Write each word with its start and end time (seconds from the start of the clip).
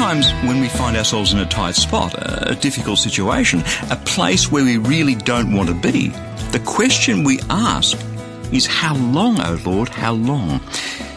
Sometimes, 0.00 0.32
when 0.48 0.62
we 0.62 0.68
find 0.70 0.96
ourselves 0.96 1.34
in 1.34 1.40
a 1.40 1.44
tight 1.44 1.74
spot, 1.74 2.14
a 2.16 2.54
difficult 2.54 2.98
situation, 2.98 3.62
a 3.90 3.96
place 3.96 4.50
where 4.50 4.64
we 4.64 4.78
really 4.78 5.14
don't 5.14 5.54
want 5.54 5.68
to 5.68 5.74
be, 5.74 6.08
the 6.52 6.62
question 6.64 7.22
we 7.22 7.38
ask 7.50 7.98
is, 8.50 8.64
How 8.64 8.96
long, 8.96 9.38
O 9.42 9.60
Lord, 9.62 9.90
how 9.90 10.12
long? 10.12 10.60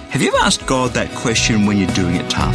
Have 0.10 0.22
you 0.22 0.28
ever 0.28 0.38
asked 0.40 0.68
God 0.68 0.92
that 0.96 1.10
question 1.16 1.66
when 1.66 1.78
you're 1.78 1.88
doing 1.92 2.18
it 2.18 2.30
tough? 2.30 2.54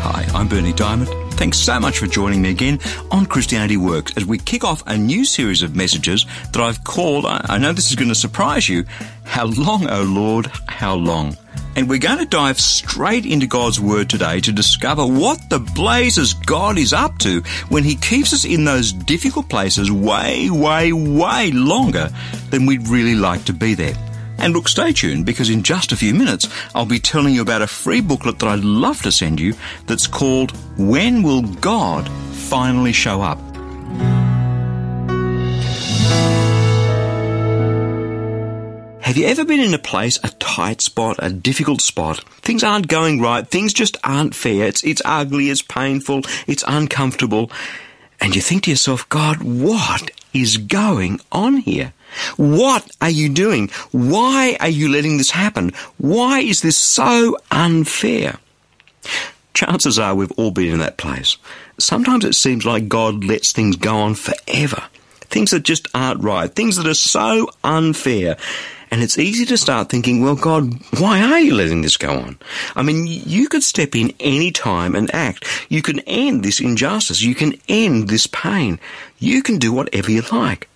Hi, 0.00 0.24
I'm 0.32 0.46
Bernie 0.46 0.72
Dymet. 0.72 1.25
Thanks 1.36 1.58
so 1.58 1.78
much 1.78 1.98
for 1.98 2.06
joining 2.06 2.40
me 2.40 2.50
again 2.50 2.80
on 3.10 3.26
Christianity 3.26 3.76
Works 3.76 4.16
as 4.16 4.24
we 4.24 4.38
kick 4.38 4.64
off 4.64 4.82
a 4.86 4.96
new 4.96 5.22
series 5.26 5.60
of 5.60 5.76
messages 5.76 6.24
that 6.52 6.62
I've 6.62 6.82
called, 6.82 7.26
I 7.26 7.58
know 7.58 7.74
this 7.74 7.90
is 7.90 7.94
going 7.94 8.08
to 8.08 8.14
surprise 8.14 8.70
you, 8.70 8.86
How 9.24 9.44
Long, 9.44 9.86
O 9.90 10.02
Lord, 10.02 10.46
How 10.66 10.94
Long? 10.94 11.36
And 11.76 11.90
we're 11.90 11.98
going 11.98 12.20
to 12.20 12.24
dive 12.24 12.58
straight 12.58 13.26
into 13.26 13.46
God's 13.46 13.78
Word 13.78 14.08
today 14.08 14.40
to 14.40 14.50
discover 14.50 15.06
what 15.06 15.50
the 15.50 15.58
blazes 15.58 16.32
God 16.32 16.78
is 16.78 16.94
up 16.94 17.18
to 17.18 17.42
when 17.68 17.84
He 17.84 17.96
keeps 17.96 18.32
us 18.32 18.46
in 18.46 18.64
those 18.64 18.94
difficult 18.94 19.50
places 19.50 19.92
way, 19.92 20.48
way, 20.48 20.94
way 20.94 21.50
longer 21.50 22.08
than 22.48 22.64
we'd 22.64 22.88
really 22.88 23.14
like 23.14 23.44
to 23.44 23.52
be 23.52 23.74
there. 23.74 24.05
And 24.38 24.52
look, 24.52 24.68
stay 24.68 24.92
tuned 24.92 25.26
because 25.26 25.50
in 25.50 25.62
just 25.62 25.92
a 25.92 25.96
few 25.96 26.14
minutes 26.14 26.48
I'll 26.74 26.86
be 26.86 26.98
telling 26.98 27.34
you 27.34 27.42
about 27.42 27.62
a 27.62 27.66
free 27.66 28.00
booklet 28.00 28.38
that 28.38 28.48
I'd 28.48 28.64
love 28.64 29.02
to 29.02 29.12
send 29.12 29.40
you 29.40 29.54
that's 29.86 30.06
called 30.06 30.52
When 30.78 31.22
Will 31.22 31.42
God 31.42 32.08
Finally 32.32 32.92
Show 32.92 33.22
Up? 33.22 33.38
Have 39.06 39.16
you 39.16 39.26
ever 39.26 39.44
been 39.44 39.60
in 39.60 39.72
a 39.72 39.78
place, 39.78 40.18
a 40.24 40.28
tight 40.28 40.80
spot, 40.80 41.16
a 41.20 41.30
difficult 41.30 41.80
spot? 41.80 42.24
Things 42.42 42.64
aren't 42.64 42.88
going 42.88 43.20
right. 43.20 43.46
Things 43.46 43.72
just 43.72 43.96
aren't 44.02 44.34
fair. 44.34 44.66
It's, 44.66 44.82
it's 44.82 45.00
ugly. 45.04 45.48
It's 45.48 45.62
painful. 45.62 46.22
It's 46.48 46.64
uncomfortable. 46.66 47.50
And 48.20 48.34
you 48.34 48.42
think 48.42 48.64
to 48.64 48.70
yourself, 48.70 49.08
God, 49.08 49.44
what 49.44 50.10
is 50.34 50.56
going 50.56 51.20
on 51.30 51.58
here? 51.58 51.92
What 52.36 52.90
are 53.00 53.10
you 53.10 53.28
doing? 53.28 53.68
Why 53.92 54.56
are 54.60 54.68
you 54.68 54.88
letting 54.88 55.18
this 55.18 55.30
happen? 55.30 55.72
Why 55.98 56.40
is 56.40 56.62
this 56.62 56.76
so 56.76 57.36
unfair? 57.50 58.38
Chances 59.54 59.98
are 59.98 60.14
we've 60.14 60.32
all 60.32 60.50
been 60.50 60.72
in 60.72 60.78
that 60.80 60.98
place. 60.98 61.36
Sometimes 61.78 62.24
it 62.24 62.34
seems 62.34 62.64
like 62.64 62.88
God 62.88 63.24
lets 63.24 63.52
things 63.52 63.76
go 63.76 63.96
on 63.96 64.14
forever. 64.14 64.82
Things 65.22 65.50
that 65.50 65.62
just 65.62 65.88
aren't 65.94 66.22
right. 66.22 66.54
Things 66.54 66.76
that 66.76 66.86
are 66.86 66.94
so 66.94 67.50
unfair. 67.64 68.36
And 68.90 69.02
it's 69.02 69.18
easy 69.18 69.44
to 69.46 69.56
start 69.56 69.88
thinking, 69.88 70.22
well, 70.22 70.36
God, 70.36 70.72
why 70.98 71.20
are 71.20 71.40
you 71.40 71.54
letting 71.54 71.82
this 71.82 71.96
go 71.96 72.12
on? 72.12 72.38
I 72.76 72.82
mean, 72.82 73.06
you 73.06 73.48
could 73.48 73.64
step 73.64 73.96
in 73.96 74.14
any 74.20 74.52
time 74.52 74.94
and 74.94 75.12
act. 75.14 75.44
You 75.68 75.82
can 75.82 76.00
end 76.00 76.44
this 76.44 76.60
injustice. 76.60 77.20
You 77.20 77.34
can 77.34 77.54
end 77.68 78.08
this 78.08 78.26
pain. 78.26 78.78
You 79.18 79.42
can 79.42 79.58
do 79.58 79.72
whatever 79.72 80.10
you 80.10 80.22
like. 80.30 80.68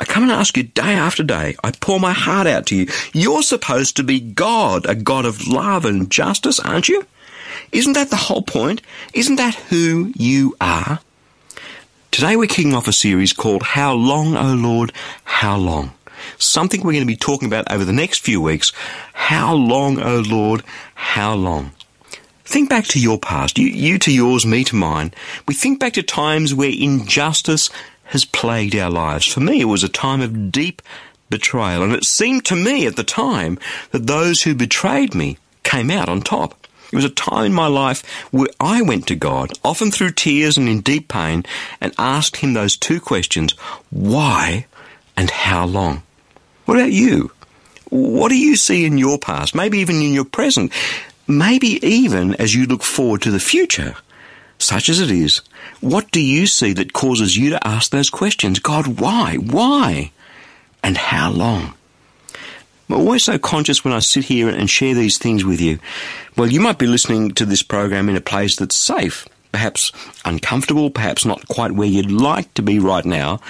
I 0.00 0.06
come 0.06 0.22
and 0.22 0.32
ask 0.32 0.56
you 0.56 0.62
day 0.62 0.94
after 0.94 1.22
day. 1.22 1.56
I 1.62 1.72
pour 1.72 2.00
my 2.00 2.14
heart 2.14 2.46
out 2.46 2.66
to 2.66 2.76
you. 2.76 2.86
You're 3.12 3.42
supposed 3.42 3.96
to 3.96 4.02
be 4.02 4.18
God, 4.18 4.86
a 4.88 4.94
God 4.94 5.26
of 5.26 5.46
love 5.46 5.84
and 5.84 6.10
justice, 6.10 6.58
aren't 6.58 6.88
you? 6.88 7.06
Isn't 7.70 7.92
that 7.92 8.08
the 8.08 8.16
whole 8.16 8.42
point? 8.42 8.80
Isn't 9.12 9.36
that 9.36 9.54
who 9.54 10.12
you 10.16 10.56
are? 10.58 11.00
Today 12.10 12.34
we're 12.34 12.46
kicking 12.46 12.74
off 12.74 12.88
a 12.88 12.92
series 12.92 13.34
called 13.34 13.62
How 13.62 13.92
Long, 13.92 14.36
O 14.36 14.54
Lord, 14.54 14.92
How 15.24 15.56
Long? 15.56 15.92
Something 16.38 16.80
we're 16.80 16.92
going 16.92 17.02
to 17.02 17.06
be 17.06 17.16
talking 17.16 17.46
about 17.46 17.70
over 17.70 17.84
the 17.84 17.92
next 17.92 18.20
few 18.20 18.40
weeks. 18.40 18.72
How 19.12 19.54
long, 19.54 20.00
O 20.00 20.22
Lord, 20.26 20.62
how 20.94 21.34
long? 21.34 21.72
Think 22.44 22.68
back 22.68 22.86
to 22.86 23.00
your 23.00 23.18
past, 23.18 23.58
you, 23.58 23.68
you 23.68 23.98
to 24.00 24.12
yours, 24.12 24.44
me 24.44 24.64
to 24.64 24.76
mine. 24.76 25.14
We 25.46 25.54
think 25.54 25.78
back 25.78 25.92
to 25.94 26.02
times 26.02 26.52
where 26.52 26.72
injustice 26.72 27.70
has 28.10 28.24
plagued 28.24 28.76
our 28.76 28.90
lives. 28.90 29.26
For 29.26 29.40
me, 29.40 29.60
it 29.60 29.66
was 29.66 29.84
a 29.84 29.88
time 29.88 30.20
of 30.20 30.52
deep 30.52 30.82
betrayal, 31.30 31.82
and 31.82 31.92
it 31.92 32.04
seemed 32.04 32.44
to 32.46 32.56
me 32.56 32.86
at 32.86 32.96
the 32.96 33.04
time 33.04 33.58
that 33.92 34.06
those 34.06 34.42
who 34.42 34.54
betrayed 34.54 35.14
me 35.14 35.38
came 35.62 35.90
out 35.90 36.08
on 36.08 36.20
top. 36.20 36.56
It 36.92 36.96
was 36.96 37.04
a 37.04 37.10
time 37.10 37.46
in 37.46 37.54
my 37.54 37.68
life 37.68 38.04
where 38.32 38.48
I 38.58 38.82
went 38.82 39.06
to 39.06 39.14
God, 39.14 39.52
often 39.64 39.92
through 39.92 40.12
tears 40.12 40.58
and 40.58 40.68
in 40.68 40.80
deep 40.80 41.06
pain, 41.06 41.44
and 41.80 41.94
asked 41.98 42.38
Him 42.38 42.52
those 42.52 42.76
two 42.76 43.00
questions 43.00 43.52
why 43.90 44.66
and 45.16 45.30
how 45.30 45.66
long? 45.66 46.02
What 46.64 46.78
about 46.78 46.92
you? 46.92 47.30
What 47.90 48.30
do 48.30 48.36
you 48.36 48.56
see 48.56 48.84
in 48.84 48.98
your 48.98 49.18
past, 49.18 49.54
maybe 49.54 49.78
even 49.78 50.02
in 50.02 50.12
your 50.12 50.24
present, 50.24 50.72
maybe 51.28 51.84
even 51.86 52.34
as 52.36 52.54
you 52.56 52.66
look 52.66 52.82
forward 52.82 53.22
to 53.22 53.30
the 53.30 53.38
future? 53.38 53.94
Such 54.62 54.88
as 54.88 55.00
it 55.00 55.10
is, 55.10 55.40
what 55.80 56.10
do 56.10 56.20
you 56.20 56.46
see 56.46 56.72
that 56.74 56.92
causes 56.92 57.36
you 57.36 57.50
to 57.50 57.66
ask 57.66 57.90
those 57.90 58.10
questions? 58.10 58.58
God, 58.58 59.00
why? 59.00 59.36
Why? 59.36 60.12
And 60.82 60.96
how 60.96 61.30
long? 61.30 61.74
I'm 62.88 62.96
always 62.96 63.24
so 63.24 63.38
conscious 63.38 63.84
when 63.84 63.94
I 63.94 64.00
sit 64.00 64.24
here 64.24 64.48
and 64.48 64.68
share 64.68 64.94
these 64.94 65.16
things 65.16 65.44
with 65.44 65.60
you. 65.60 65.78
Well, 66.36 66.50
you 66.50 66.60
might 66.60 66.78
be 66.78 66.86
listening 66.86 67.32
to 67.32 67.44
this 67.46 67.62
program 67.62 68.08
in 68.08 68.16
a 68.16 68.20
place 68.20 68.56
that's 68.56 68.76
safe, 68.76 69.28
perhaps 69.52 69.92
uncomfortable, 70.24 70.90
perhaps 70.90 71.24
not 71.24 71.46
quite 71.48 71.72
where 71.72 71.88
you'd 71.88 72.10
like 72.10 72.52
to 72.54 72.62
be 72.62 72.78
right 72.78 73.04
now, 73.04 73.40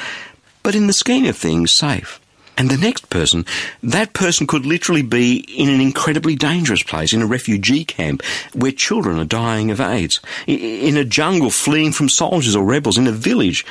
but 0.63 0.75
in 0.75 0.87
the 0.87 0.93
scheme 0.93 1.25
of 1.25 1.37
things, 1.37 1.73
safe. 1.73 2.20
And 2.61 2.69
the 2.69 2.77
next 2.77 3.09
person, 3.09 3.47
that 3.83 4.13
person 4.13 4.47
could 4.47 4.67
literally 4.67 5.01
be 5.01 5.39
in 5.49 5.71
an 5.71 5.81
incredibly 5.81 6.37
dangerous 6.37 6.83
place, 6.83 7.15
in 7.15 7.23
a 7.23 7.27
refugee 7.27 7.87
camp 7.87 8.23
where 8.53 8.71
children 8.71 9.19
are 9.19 9.25
dying 9.25 9.71
of 9.71 9.81
AIDS, 9.81 10.21
in 10.47 10.99
a 10.99 11.05
jungle 11.07 11.49
fleeing 11.49 11.91
from 11.91 12.11
soldiers 12.11 12.55
or 12.55 12.63
rebels, 12.63 12.99
in 12.99 13.07
a 13.07 13.13
village. 13.13 13.65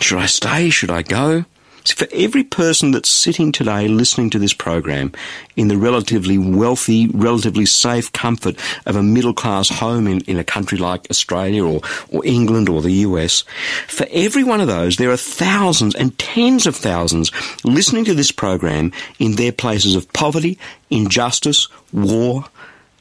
Should 0.00 0.18
I 0.18 0.26
stay? 0.26 0.70
Should 0.70 0.90
I 0.90 1.02
go? 1.02 1.44
For 1.90 2.06
every 2.12 2.44
person 2.44 2.92
that's 2.92 3.08
sitting 3.08 3.50
today 3.50 3.88
listening 3.88 4.30
to 4.30 4.38
this 4.38 4.52
program 4.52 5.12
in 5.56 5.68
the 5.68 5.76
relatively 5.76 6.38
wealthy, 6.38 7.08
relatively 7.08 7.66
safe 7.66 8.12
comfort 8.12 8.56
of 8.86 8.96
a 8.96 9.02
middle 9.02 9.34
class 9.34 9.68
home 9.68 10.06
in, 10.06 10.20
in 10.22 10.38
a 10.38 10.44
country 10.44 10.78
like 10.78 11.10
Australia 11.10 11.64
or, 11.64 11.80
or 12.10 12.24
England 12.24 12.68
or 12.68 12.82
the 12.82 12.92
US, 12.92 13.42
for 13.88 14.06
every 14.10 14.44
one 14.44 14.60
of 14.60 14.68
those, 14.68 14.96
there 14.96 15.10
are 15.10 15.16
thousands 15.16 15.94
and 15.94 16.16
tens 16.18 16.66
of 16.66 16.76
thousands 16.76 17.32
listening 17.64 18.04
to 18.04 18.14
this 18.14 18.30
program 18.30 18.92
in 19.18 19.32
their 19.32 19.52
places 19.52 19.96
of 19.96 20.12
poverty, 20.12 20.58
injustice, 20.90 21.68
war, 21.92 22.44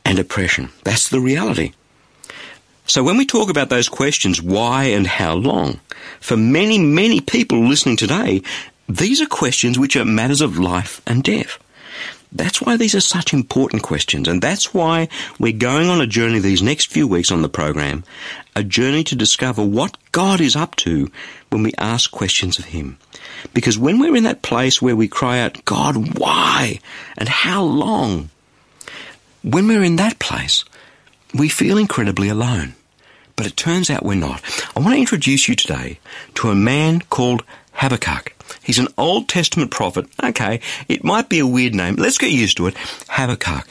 and 0.05 0.17
oppression. 0.17 0.69
That's 0.83 1.09
the 1.09 1.19
reality. 1.19 1.73
So 2.87 3.03
when 3.03 3.17
we 3.17 3.25
talk 3.25 3.49
about 3.49 3.69
those 3.69 3.87
questions, 3.87 4.41
why 4.41 4.85
and 4.85 5.07
how 5.07 5.35
long, 5.35 5.79
for 6.19 6.35
many, 6.35 6.77
many 6.77 7.21
people 7.21 7.63
listening 7.63 7.95
today, 7.95 8.41
these 8.97 9.21
are 9.21 9.27
questions 9.27 9.79
which 9.79 9.95
are 9.95 10.05
matters 10.05 10.41
of 10.41 10.59
life 10.59 11.01
and 11.07 11.23
death. 11.23 11.57
That's 12.33 12.61
why 12.61 12.77
these 12.77 12.95
are 12.95 13.01
such 13.01 13.33
important 13.33 13.83
questions, 13.83 14.27
and 14.27 14.41
that's 14.41 14.73
why 14.73 15.09
we're 15.37 15.51
going 15.51 15.87
on 15.87 15.99
a 15.99 16.07
journey 16.07 16.39
these 16.39 16.61
next 16.61 16.91
few 16.91 17.07
weeks 17.07 17.31
on 17.31 17.41
the 17.41 17.49
program, 17.49 18.05
a 18.55 18.63
journey 18.63 19.03
to 19.05 19.15
discover 19.15 19.63
what 19.63 19.97
God 20.11 20.39
is 20.39 20.55
up 20.55 20.75
to 20.77 21.11
when 21.49 21.63
we 21.63 21.73
ask 21.77 22.09
questions 22.11 22.57
of 22.57 22.65
Him. 22.65 22.97
Because 23.53 23.77
when 23.77 23.99
we're 23.99 24.15
in 24.15 24.23
that 24.23 24.41
place 24.41 24.81
where 24.81 24.95
we 24.95 25.09
cry 25.09 25.39
out, 25.39 25.63
God, 25.65 26.17
why? 26.17 26.79
And 27.17 27.27
how 27.27 27.63
long? 27.63 28.29
When 29.43 29.67
we're 29.67 29.83
in 29.83 29.97
that 29.97 30.19
place, 30.19 30.63
we 31.33 31.49
feel 31.49 31.77
incredibly 31.77 32.29
alone. 32.29 32.75
But 33.35 33.47
it 33.47 33.57
turns 33.57 33.89
out 33.89 34.05
we're 34.05 34.15
not. 34.15 34.41
I 34.75 34.79
want 34.79 34.93
to 34.93 34.99
introduce 34.99 35.49
you 35.49 35.55
today 35.55 35.99
to 36.35 36.49
a 36.49 36.55
man 36.55 37.01
called 37.01 37.43
Habakkuk. 37.81 38.33
He's 38.61 38.77
an 38.77 38.89
Old 38.95 39.27
Testament 39.27 39.71
prophet. 39.71 40.05
Okay, 40.23 40.59
it 40.87 41.03
might 41.03 41.29
be 41.29 41.39
a 41.39 41.47
weird 41.47 41.73
name. 41.73 41.95
Let's 41.95 42.19
get 42.19 42.29
used 42.29 42.57
to 42.57 42.67
it. 42.67 42.75
Habakkuk. 43.09 43.67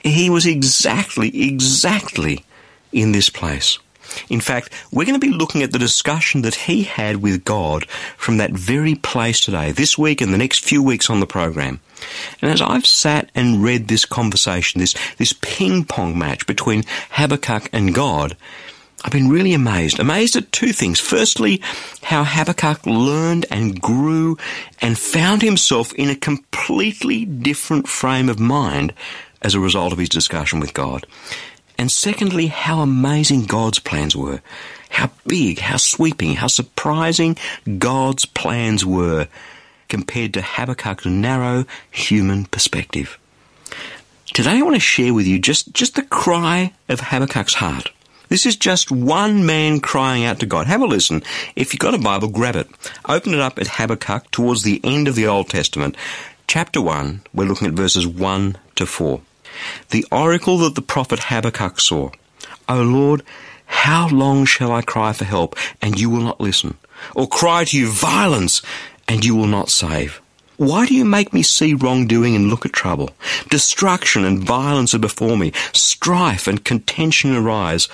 He 0.00 0.28
was 0.28 0.44
exactly, 0.44 1.50
exactly 1.50 2.44
in 2.92 3.12
this 3.12 3.30
place. 3.30 3.78
In 4.28 4.40
fact, 4.40 4.70
we're 4.92 5.06
going 5.06 5.18
to 5.18 5.26
be 5.26 5.32
looking 5.32 5.62
at 5.62 5.72
the 5.72 5.78
discussion 5.78 6.42
that 6.42 6.54
he 6.54 6.82
had 6.82 7.22
with 7.22 7.44
God 7.44 7.88
from 8.18 8.36
that 8.36 8.50
very 8.50 8.94
place 8.94 9.40
today, 9.40 9.72
this 9.72 9.96
week 9.96 10.20
and 10.20 10.32
the 10.32 10.38
next 10.38 10.62
few 10.62 10.82
weeks 10.82 11.08
on 11.08 11.20
the 11.20 11.26
program. 11.26 11.80
And 12.42 12.50
as 12.50 12.60
I've 12.60 12.86
sat 12.86 13.30
and 13.34 13.62
read 13.62 13.88
this 13.88 14.04
conversation, 14.04 14.80
this, 14.80 14.94
this 15.16 15.32
ping 15.40 15.86
pong 15.86 16.18
match 16.18 16.46
between 16.46 16.84
Habakkuk 17.12 17.70
and 17.72 17.94
God, 17.94 18.36
I've 19.04 19.12
been 19.12 19.28
really 19.28 19.54
amazed. 19.54 20.00
Amazed 20.00 20.36
at 20.36 20.50
two 20.50 20.72
things. 20.72 20.98
Firstly, 20.98 21.62
how 22.02 22.24
Habakkuk 22.24 22.84
learned 22.84 23.46
and 23.50 23.80
grew 23.80 24.36
and 24.80 24.98
found 24.98 25.42
himself 25.42 25.92
in 25.94 26.10
a 26.10 26.16
completely 26.16 27.24
different 27.24 27.88
frame 27.88 28.28
of 28.28 28.40
mind 28.40 28.92
as 29.40 29.54
a 29.54 29.60
result 29.60 29.92
of 29.92 29.98
his 29.98 30.08
discussion 30.08 30.58
with 30.58 30.74
God. 30.74 31.06
And 31.78 31.92
secondly, 31.92 32.48
how 32.48 32.80
amazing 32.80 33.44
God's 33.44 33.78
plans 33.78 34.16
were. 34.16 34.42
How 34.90 35.10
big, 35.26 35.60
how 35.60 35.76
sweeping, 35.76 36.34
how 36.34 36.48
surprising 36.48 37.36
God's 37.78 38.24
plans 38.24 38.84
were 38.84 39.28
compared 39.88 40.34
to 40.34 40.42
Habakkuk's 40.42 41.06
narrow 41.06 41.66
human 41.90 42.46
perspective. 42.46 43.16
Today 44.34 44.58
I 44.58 44.62
want 44.62 44.76
to 44.76 44.80
share 44.80 45.14
with 45.14 45.26
you 45.26 45.38
just, 45.38 45.72
just 45.72 45.94
the 45.94 46.02
cry 46.02 46.72
of 46.88 47.00
Habakkuk's 47.00 47.54
heart. 47.54 47.90
This 48.28 48.46
is 48.46 48.56
just 48.56 48.90
one 48.90 49.46
man 49.46 49.80
crying 49.80 50.24
out 50.24 50.40
to 50.40 50.46
God. 50.46 50.66
Have 50.66 50.82
a 50.82 50.86
listen. 50.86 51.22
If 51.56 51.72
you've 51.72 51.80
got 51.80 51.94
a 51.94 51.98
Bible, 51.98 52.28
grab 52.28 52.56
it. 52.56 52.68
Open 53.08 53.34
it 53.34 53.40
up 53.40 53.58
at 53.58 53.68
Habakkuk 53.68 54.30
towards 54.30 54.62
the 54.62 54.80
end 54.84 55.08
of 55.08 55.14
the 55.14 55.26
Old 55.26 55.48
Testament. 55.48 55.96
Chapter 56.46 56.80
1, 56.80 57.22
we're 57.34 57.48
looking 57.48 57.68
at 57.68 57.74
verses 57.74 58.06
1 58.06 58.56
to 58.76 58.86
4. 58.86 59.20
The 59.90 60.04
oracle 60.12 60.58
that 60.58 60.74
the 60.74 60.82
prophet 60.82 61.18
Habakkuk 61.24 61.80
saw. 61.80 62.10
O 62.68 62.82
Lord, 62.82 63.22
how 63.66 64.08
long 64.08 64.44
shall 64.44 64.72
I 64.72 64.82
cry 64.82 65.12
for 65.12 65.24
help, 65.24 65.56
and 65.82 65.98
you 65.98 66.10
will 66.10 66.22
not 66.22 66.40
listen? 66.40 66.76
Or 67.14 67.28
cry 67.28 67.64
to 67.64 67.78
you 67.78 67.90
violence, 67.90 68.62
and 69.06 69.24
you 69.24 69.34
will 69.34 69.46
not 69.46 69.70
save? 69.70 70.20
Why 70.58 70.86
do 70.86 70.94
you 70.94 71.04
make 71.04 71.32
me 71.32 71.42
see 71.42 71.72
wrongdoing 71.72 72.34
and 72.34 72.48
look 72.48 72.66
at 72.66 72.72
trouble? 72.72 73.10
Destruction 73.48 74.24
and 74.24 74.42
violence 74.42 74.92
are 74.92 74.98
before 74.98 75.36
me. 75.36 75.52
Strife 75.72 76.48
and 76.48 76.64
contention 76.64 77.34
arise. 77.34 77.88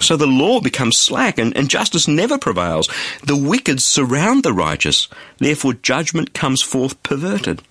So 0.00 0.16
the 0.16 0.26
law 0.26 0.60
becomes 0.60 0.98
slack 0.98 1.38
and, 1.38 1.56
and 1.56 1.70
justice 1.70 2.06
never 2.06 2.38
prevails. 2.38 2.88
The 3.24 3.36
wicked 3.36 3.80
surround 3.80 4.42
the 4.42 4.52
righteous. 4.52 5.08
Therefore 5.38 5.74
judgment 5.74 6.34
comes 6.34 6.62
forth 6.62 7.02
perverted. 7.02 7.62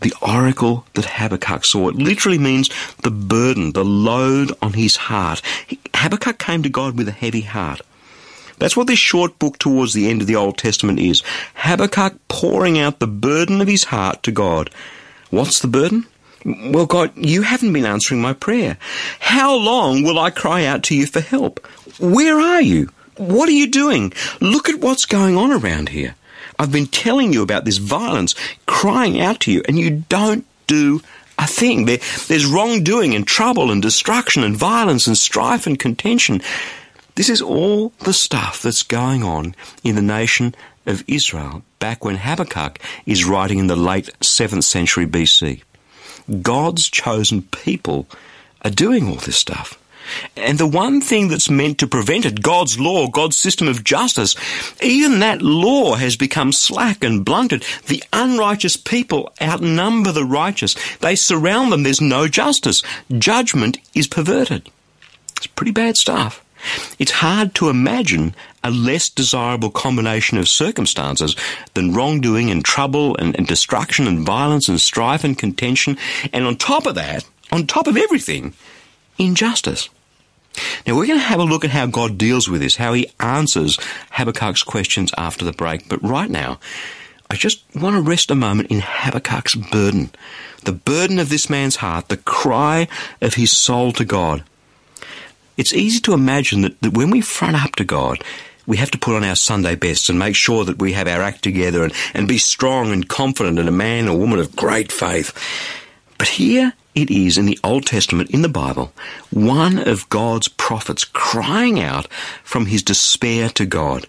The 0.00 0.14
oracle 0.22 0.86
that 0.94 1.06
Habakkuk 1.06 1.64
saw, 1.64 1.88
it 1.88 1.96
literally 1.96 2.38
means 2.38 2.70
the 3.02 3.10
burden, 3.10 3.72
the 3.72 3.84
load 3.84 4.52
on 4.62 4.74
his 4.74 4.96
heart. 4.96 5.42
Habakkuk 5.94 6.38
came 6.38 6.62
to 6.62 6.68
God 6.68 6.96
with 6.96 7.08
a 7.08 7.12
heavy 7.12 7.40
heart. 7.40 7.80
That's 8.58 8.76
what 8.76 8.86
this 8.86 8.98
short 8.98 9.38
book 9.38 9.58
towards 9.58 9.94
the 9.94 10.08
end 10.08 10.20
of 10.20 10.26
the 10.26 10.36
Old 10.36 10.58
Testament 10.58 10.98
is. 10.98 11.22
Habakkuk 11.54 12.14
pouring 12.28 12.78
out 12.78 12.98
the 12.98 13.06
burden 13.06 13.60
of 13.60 13.68
his 13.68 13.84
heart 13.84 14.22
to 14.24 14.32
God. 14.32 14.70
What's 15.30 15.60
the 15.60 15.68
burden? 15.68 16.06
Well, 16.44 16.86
God, 16.86 17.12
you 17.16 17.42
haven't 17.42 17.72
been 17.72 17.84
answering 17.84 18.20
my 18.20 18.32
prayer. 18.32 18.76
How 19.18 19.56
long 19.56 20.02
will 20.02 20.18
I 20.18 20.30
cry 20.30 20.64
out 20.64 20.84
to 20.84 20.96
you 20.96 21.06
for 21.06 21.20
help? 21.20 21.66
Where 21.98 22.38
are 22.38 22.62
you? 22.62 22.90
What 23.16 23.48
are 23.48 23.52
you 23.52 23.68
doing? 23.68 24.12
Look 24.40 24.68
at 24.68 24.80
what's 24.80 25.04
going 25.04 25.36
on 25.36 25.50
around 25.50 25.88
here. 25.88 26.14
I've 26.58 26.72
been 26.72 26.86
telling 26.86 27.32
you 27.32 27.42
about 27.42 27.64
this 27.64 27.78
violence, 27.78 28.34
crying 28.66 29.20
out 29.20 29.40
to 29.40 29.52
you, 29.52 29.62
and 29.66 29.78
you 29.78 30.04
don't 30.08 30.44
do 30.66 31.00
a 31.38 31.46
thing. 31.46 31.84
There, 31.86 31.98
there's 32.26 32.46
wrongdoing 32.46 33.14
and 33.14 33.26
trouble 33.26 33.70
and 33.70 33.80
destruction 33.80 34.42
and 34.42 34.56
violence 34.56 35.06
and 35.06 35.16
strife 35.16 35.66
and 35.66 35.78
contention. 35.78 36.42
This 37.14 37.28
is 37.28 37.42
all 37.42 37.92
the 38.00 38.12
stuff 38.12 38.62
that's 38.62 38.82
going 38.82 39.22
on 39.24 39.54
in 39.82 39.94
the 39.96 40.02
nation 40.02 40.54
of 40.86 41.04
Israel 41.06 41.62
back 41.78 42.04
when 42.04 42.16
Habakkuk 42.16 42.78
is 43.06 43.24
writing 43.24 43.58
in 43.58 43.66
the 43.66 43.76
late 43.76 44.10
7th 44.20 44.64
century 44.64 45.06
BC. 45.06 45.62
God's 46.42 46.88
chosen 46.88 47.42
people 47.42 48.06
are 48.62 48.70
doing 48.70 49.08
all 49.08 49.16
this 49.16 49.36
stuff. 49.36 49.78
And 50.36 50.58
the 50.58 50.66
one 50.66 51.00
thing 51.00 51.28
that's 51.28 51.50
meant 51.50 51.78
to 51.78 51.86
prevent 51.86 52.24
it, 52.24 52.42
God's 52.42 52.80
law, 52.80 53.08
God's 53.08 53.36
system 53.36 53.68
of 53.68 53.84
justice, 53.84 54.34
even 54.82 55.18
that 55.20 55.42
law 55.42 55.94
has 55.94 56.16
become 56.16 56.52
slack 56.52 57.04
and 57.04 57.24
blunted. 57.24 57.64
The 57.86 58.02
unrighteous 58.12 58.76
people 58.76 59.32
outnumber 59.40 60.12
the 60.12 60.24
righteous. 60.24 60.76
They 60.98 61.14
surround 61.14 61.72
them. 61.72 61.82
There's 61.82 62.00
no 62.00 62.28
justice. 62.28 62.82
Judgment 63.18 63.78
is 63.94 64.06
perverted. 64.06 64.70
It's 65.36 65.46
pretty 65.46 65.72
bad 65.72 65.96
stuff. 65.96 66.44
It's 66.98 67.12
hard 67.12 67.54
to 67.56 67.68
imagine 67.68 68.34
a 68.64 68.70
less 68.70 69.08
desirable 69.08 69.70
combination 69.70 70.38
of 70.38 70.48
circumstances 70.48 71.36
than 71.74 71.94
wrongdoing 71.94 72.50
and 72.50 72.64
trouble 72.64 73.16
and, 73.16 73.36
and, 73.36 73.46
destruction 73.46 74.06
and 74.06 74.26
violence 74.26 74.68
and 74.68 74.80
strife 74.80 75.24
and 75.24 75.38
contention. 75.38 75.96
And 76.32 76.44
on 76.44 76.56
top 76.56 76.86
of 76.86 76.94
that, 76.96 77.24
on 77.52 77.66
top 77.66 77.86
of 77.86 77.96
everything, 77.96 78.54
injustice. 79.18 79.88
Now 80.86 80.96
we're 80.96 81.06
going 81.06 81.18
to 81.18 81.24
have 81.24 81.40
a 81.40 81.44
look 81.44 81.64
at 81.64 81.70
how 81.70 81.86
God 81.86 82.18
deals 82.18 82.48
with 82.48 82.60
this, 82.60 82.76
how 82.76 82.92
he 82.92 83.10
answers 83.20 83.78
Habakkuk's 84.12 84.62
questions 84.62 85.12
after 85.16 85.44
the 85.44 85.52
break. 85.52 85.88
But 85.88 86.02
right 86.02 86.30
now, 86.30 86.58
I 87.30 87.36
just 87.36 87.62
want 87.74 87.94
to 87.94 88.02
rest 88.02 88.30
a 88.30 88.34
moment 88.34 88.70
in 88.70 88.80
Habakkuk's 88.80 89.54
burden. 89.54 90.10
The 90.64 90.72
burden 90.72 91.18
of 91.18 91.28
this 91.28 91.48
man's 91.48 91.76
heart, 91.76 92.08
the 92.08 92.16
cry 92.16 92.88
of 93.20 93.34
his 93.34 93.56
soul 93.56 93.92
to 93.92 94.04
God. 94.04 94.42
It's 95.58 95.74
easy 95.74 96.00
to 96.00 96.14
imagine 96.14 96.62
that, 96.62 96.80
that 96.80 96.96
when 96.96 97.10
we 97.10 97.20
front 97.20 97.62
up 97.62 97.76
to 97.76 97.84
God, 97.84 98.22
we 98.66 98.76
have 98.76 98.92
to 98.92 98.98
put 98.98 99.16
on 99.16 99.24
our 99.24 99.34
Sunday 99.34 99.74
best 99.74 100.08
and 100.08 100.18
make 100.18 100.36
sure 100.36 100.64
that 100.64 100.78
we 100.78 100.92
have 100.92 101.08
our 101.08 101.20
act 101.20 101.42
together 101.42 101.82
and, 101.82 101.92
and 102.14 102.28
be 102.28 102.38
strong 102.38 102.92
and 102.92 103.08
confident 103.08 103.58
and 103.58 103.68
a 103.68 103.72
man 103.72 104.08
or 104.08 104.16
woman 104.16 104.38
of 104.38 104.54
great 104.54 104.92
faith. 104.92 105.32
But 106.16 106.28
here 106.28 106.74
it 106.94 107.10
is 107.10 107.38
in 107.38 107.46
the 107.46 107.58
Old 107.64 107.86
Testament, 107.86 108.30
in 108.30 108.42
the 108.42 108.48
Bible, 108.48 108.92
one 109.30 109.78
of 109.78 110.08
God's 110.10 110.48
prophets 110.48 111.04
crying 111.04 111.80
out 111.80 112.06
from 112.44 112.66
his 112.66 112.82
despair 112.82 113.48
to 113.50 113.66
God, 113.66 114.06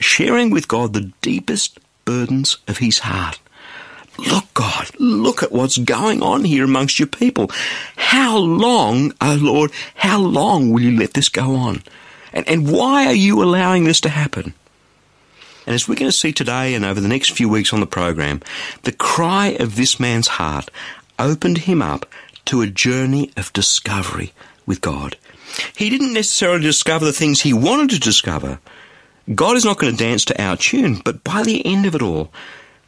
sharing 0.00 0.50
with 0.50 0.66
God 0.66 0.92
the 0.92 1.12
deepest 1.20 1.78
burdens 2.04 2.56
of 2.68 2.78
his 2.78 3.00
heart. 3.00 3.38
Look, 4.18 4.44
God, 4.54 4.90
look 4.98 5.42
at 5.42 5.52
what's 5.52 5.78
going 5.78 6.22
on 6.22 6.44
here 6.44 6.64
amongst 6.64 6.98
your 6.98 7.08
people. 7.08 7.50
How 7.96 8.38
long, 8.38 9.12
oh 9.20 9.38
Lord, 9.40 9.72
how 9.94 10.18
long 10.20 10.70
will 10.70 10.82
you 10.82 10.98
let 10.98 11.14
this 11.14 11.28
go 11.28 11.54
on? 11.54 11.82
And, 12.32 12.48
and 12.48 12.70
why 12.70 13.06
are 13.06 13.14
you 13.14 13.42
allowing 13.42 13.84
this 13.84 14.00
to 14.02 14.08
happen? 14.08 14.54
And 15.66 15.74
as 15.74 15.88
we're 15.88 15.96
going 15.96 16.10
to 16.10 16.16
see 16.16 16.32
today 16.32 16.74
and 16.74 16.84
over 16.84 17.00
the 17.00 17.08
next 17.08 17.30
few 17.30 17.48
weeks 17.48 17.72
on 17.72 17.80
the 17.80 17.86
program, 17.86 18.40
the 18.82 18.92
cry 18.92 19.48
of 19.58 19.76
this 19.76 19.98
man's 19.98 20.28
heart 20.28 20.70
opened 21.18 21.58
him 21.58 21.82
up 21.82 22.06
to 22.46 22.62
a 22.62 22.68
journey 22.68 23.32
of 23.36 23.52
discovery 23.52 24.32
with 24.64 24.80
God. 24.80 25.16
He 25.74 25.90
didn't 25.90 26.12
necessarily 26.12 26.62
discover 26.62 27.04
the 27.04 27.12
things 27.12 27.40
he 27.40 27.52
wanted 27.52 27.90
to 27.90 28.00
discover. 28.00 28.60
God 29.34 29.56
is 29.56 29.64
not 29.64 29.78
going 29.78 29.96
to 29.96 30.04
dance 30.04 30.24
to 30.26 30.40
our 30.40 30.56
tune, 30.56 31.00
but 31.04 31.24
by 31.24 31.42
the 31.42 31.64
end 31.66 31.86
of 31.86 31.94
it 31.94 32.02
all, 32.02 32.30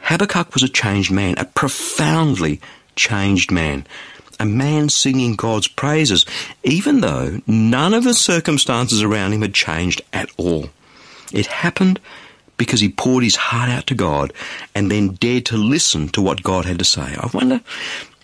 Habakkuk 0.01 0.55
was 0.55 0.63
a 0.63 0.69
changed 0.69 1.11
man, 1.11 1.35
a 1.39 1.45
profoundly 1.45 2.61
changed 2.97 3.51
man, 3.51 3.87
a 4.41 4.47
man 4.47 4.89
singing 4.89 5.35
God's 5.37 5.69
praises, 5.69 6.25
even 6.65 7.01
though 7.01 7.41
none 7.47 7.95
of 7.95 8.05
the 8.05 8.15
circumstances 8.15 9.03
around 9.03 9.33
him 9.33 9.43
had 9.43 9.55
changed 9.55 10.03
at 10.13 10.31
all. 10.37 10.71
It 11.33 11.47
happened 11.47 12.01
because 12.57 12.81
he 12.81 12.89
poured 12.89 13.25
his 13.25 13.37
heart 13.37 13.71
out 13.71 13.87
to 13.87 13.95
God 13.95 14.33
and 14.75 14.91
then 14.91 15.15
dared 15.15 15.47
to 15.47 15.57
listen 15.57 16.09
to 16.09 16.21
what 16.21 16.43
God 16.43 16.65
had 16.65 16.79
to 16.79 16.85
say. 16.85 17.17
I 17.19 17.29
wonder, 17.33 17.61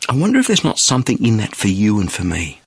I 0.08 0.16
wonder 0.16 0.38
if 0.38 0.46
there's 0.46 0.64
not 0.64 0.78
something 0.78 1.24
in 1.24 1.38
that 1.38 1.54
for 1.54 1.68
you 1.68 2.00
and 2.00 2.10
for 2.10 2.24
me. 2.24 2.60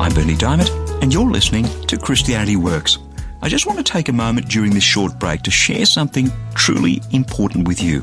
I'm 0.00 0.12
Bernie 0.12 0.34
Dymet, 0.34 0.70
and 1.02 1.14
you're 1.14 1.30
listening 1.30 1.66
to 1.86 1.96
Christianity 1.96 2.56
Works. 2.56 2.98
I 3.44 3.48
just 3.48 3.66
want 3.66 3.76
to 3.76 3.84
take 3.84 4.08
a 4.08 4.12
moment 4.12 4.48
during 4.48 4.72
this 4.72 4.82
short 4.84 5.18
break 5.18 5.42
to 5.42 5.50
share 5.50 5.84
something 5.84 6.32
truly 6.54 7.02
important 7.12 7.68
with 7.68 7.82
you. 7.82 8.02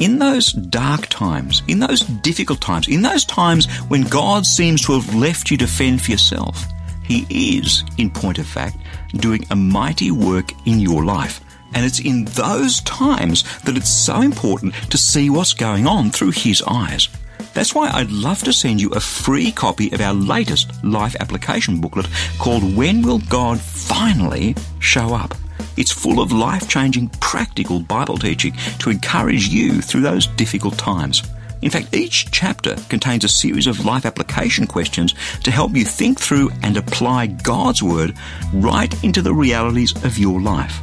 In 0.00 0.18
those 0.18 0.50
dark 0.50 1.06
times, 1.06 1.62
in 1.68 1.78
those 1.78 2.00
difficult 2.00 2.60
times, 2.60 2.88
in 2.88 3.02
those 3.02 3.24
times 3.24 3.72
when 3.86 4.02
God 4.02 4.44
seems 4.44 4.84
to 4.84 4.98
have 4.98 5.14
left 5.14 5.52
you 5.52 5.56
to 5.58 5.68
fend 5.68 6.02
for 6.02 6.10
yourself, 6.10 6.64
He 7.04 7.24
is, 7.30 7.84
in 7.98 8.10
point 8.10 8.40
of 8.40 8.48
fact, 8.48 8.76
doing 9.14 9.46
a 9.52 9.54
mighty 9.54 10.10
work 10.10 10.50
in 10.66 10.80
your 10.80 11.04
life. 11.04 11.40
And 11.72 11.86
it's 11.86 12.00
in 12.00 12.24
those 12.24 12.80
times 12.80 13.44
that 13.60 13.76
it's 13.76 13.88
so 13.88 14.22
important 14.22 14.74
to 14.90 14.98
see 14.98 15.30
what's 15.30 15.54
going 15.54 15.86
on 15.86 16.10
through 16.10 16.32
His 16.32 16.64
eyes. 16.66 17.08
That's 17.54 17.74
why 17.74 17.90
I'd 17.92 18.10
love 18.10 18.42
to 18.44 18.52
send 18.52 18.80
you 18.80 18.90
a 18.90 19.00
free 19.00 19.50
copy 19.50 19.90
of 19.92 20.00
our 20.00 20.14
latest 20.14 20.72
life 20.84 21.16
application 21.20 21.80
booklet 21.80 22.06
called 22.38 22.76
When 22.76 23.02
Will 23.02 23.18
God 23.18 23.60
Finally 23.60 24.54
Show 24.78 25.14
Up? 25.14 25.34
It's 25.76 25.92
full 25.92 26.20
of 26.20 26.32
life 26.32 26.68
changing, 26.68 27.08
practical 27.20 27.80
Bible 27.80 28.18
teaching 28.18 28.54
to 28.80 28.90
encourage 28.90 29.48
you 29.48 29.80
through 29.80 30.02
those 30.02 30.26
difficult 30.26 30.76
times. 30.78 31.22
In 31.62 31.70
fact, 31.70 31.94
each 31.94 32.30
chapter 32.30 32.76
contains 32.88 33.24
a 33.24 33.28
series 33.28 33.66
of 33.66 33.84
life 33.84 34.06
application 34.06 34.66
questions 34.66 35.14
to 35.42 35.50
help 35.50 35.74
you 35.74 35.84
think 35.84 36.20
through 36.20 36.50
and 36.62 36.76
apply 36.76 37.26
God's 37.26 37.82
Word 37.82 38.14
right 38.52 38.92
into 39.02 39.22
the 39.22 39.34
realities 39.34 39.92
of 40.04 40.18
your 40.18 40.40
life. 40.40 40.80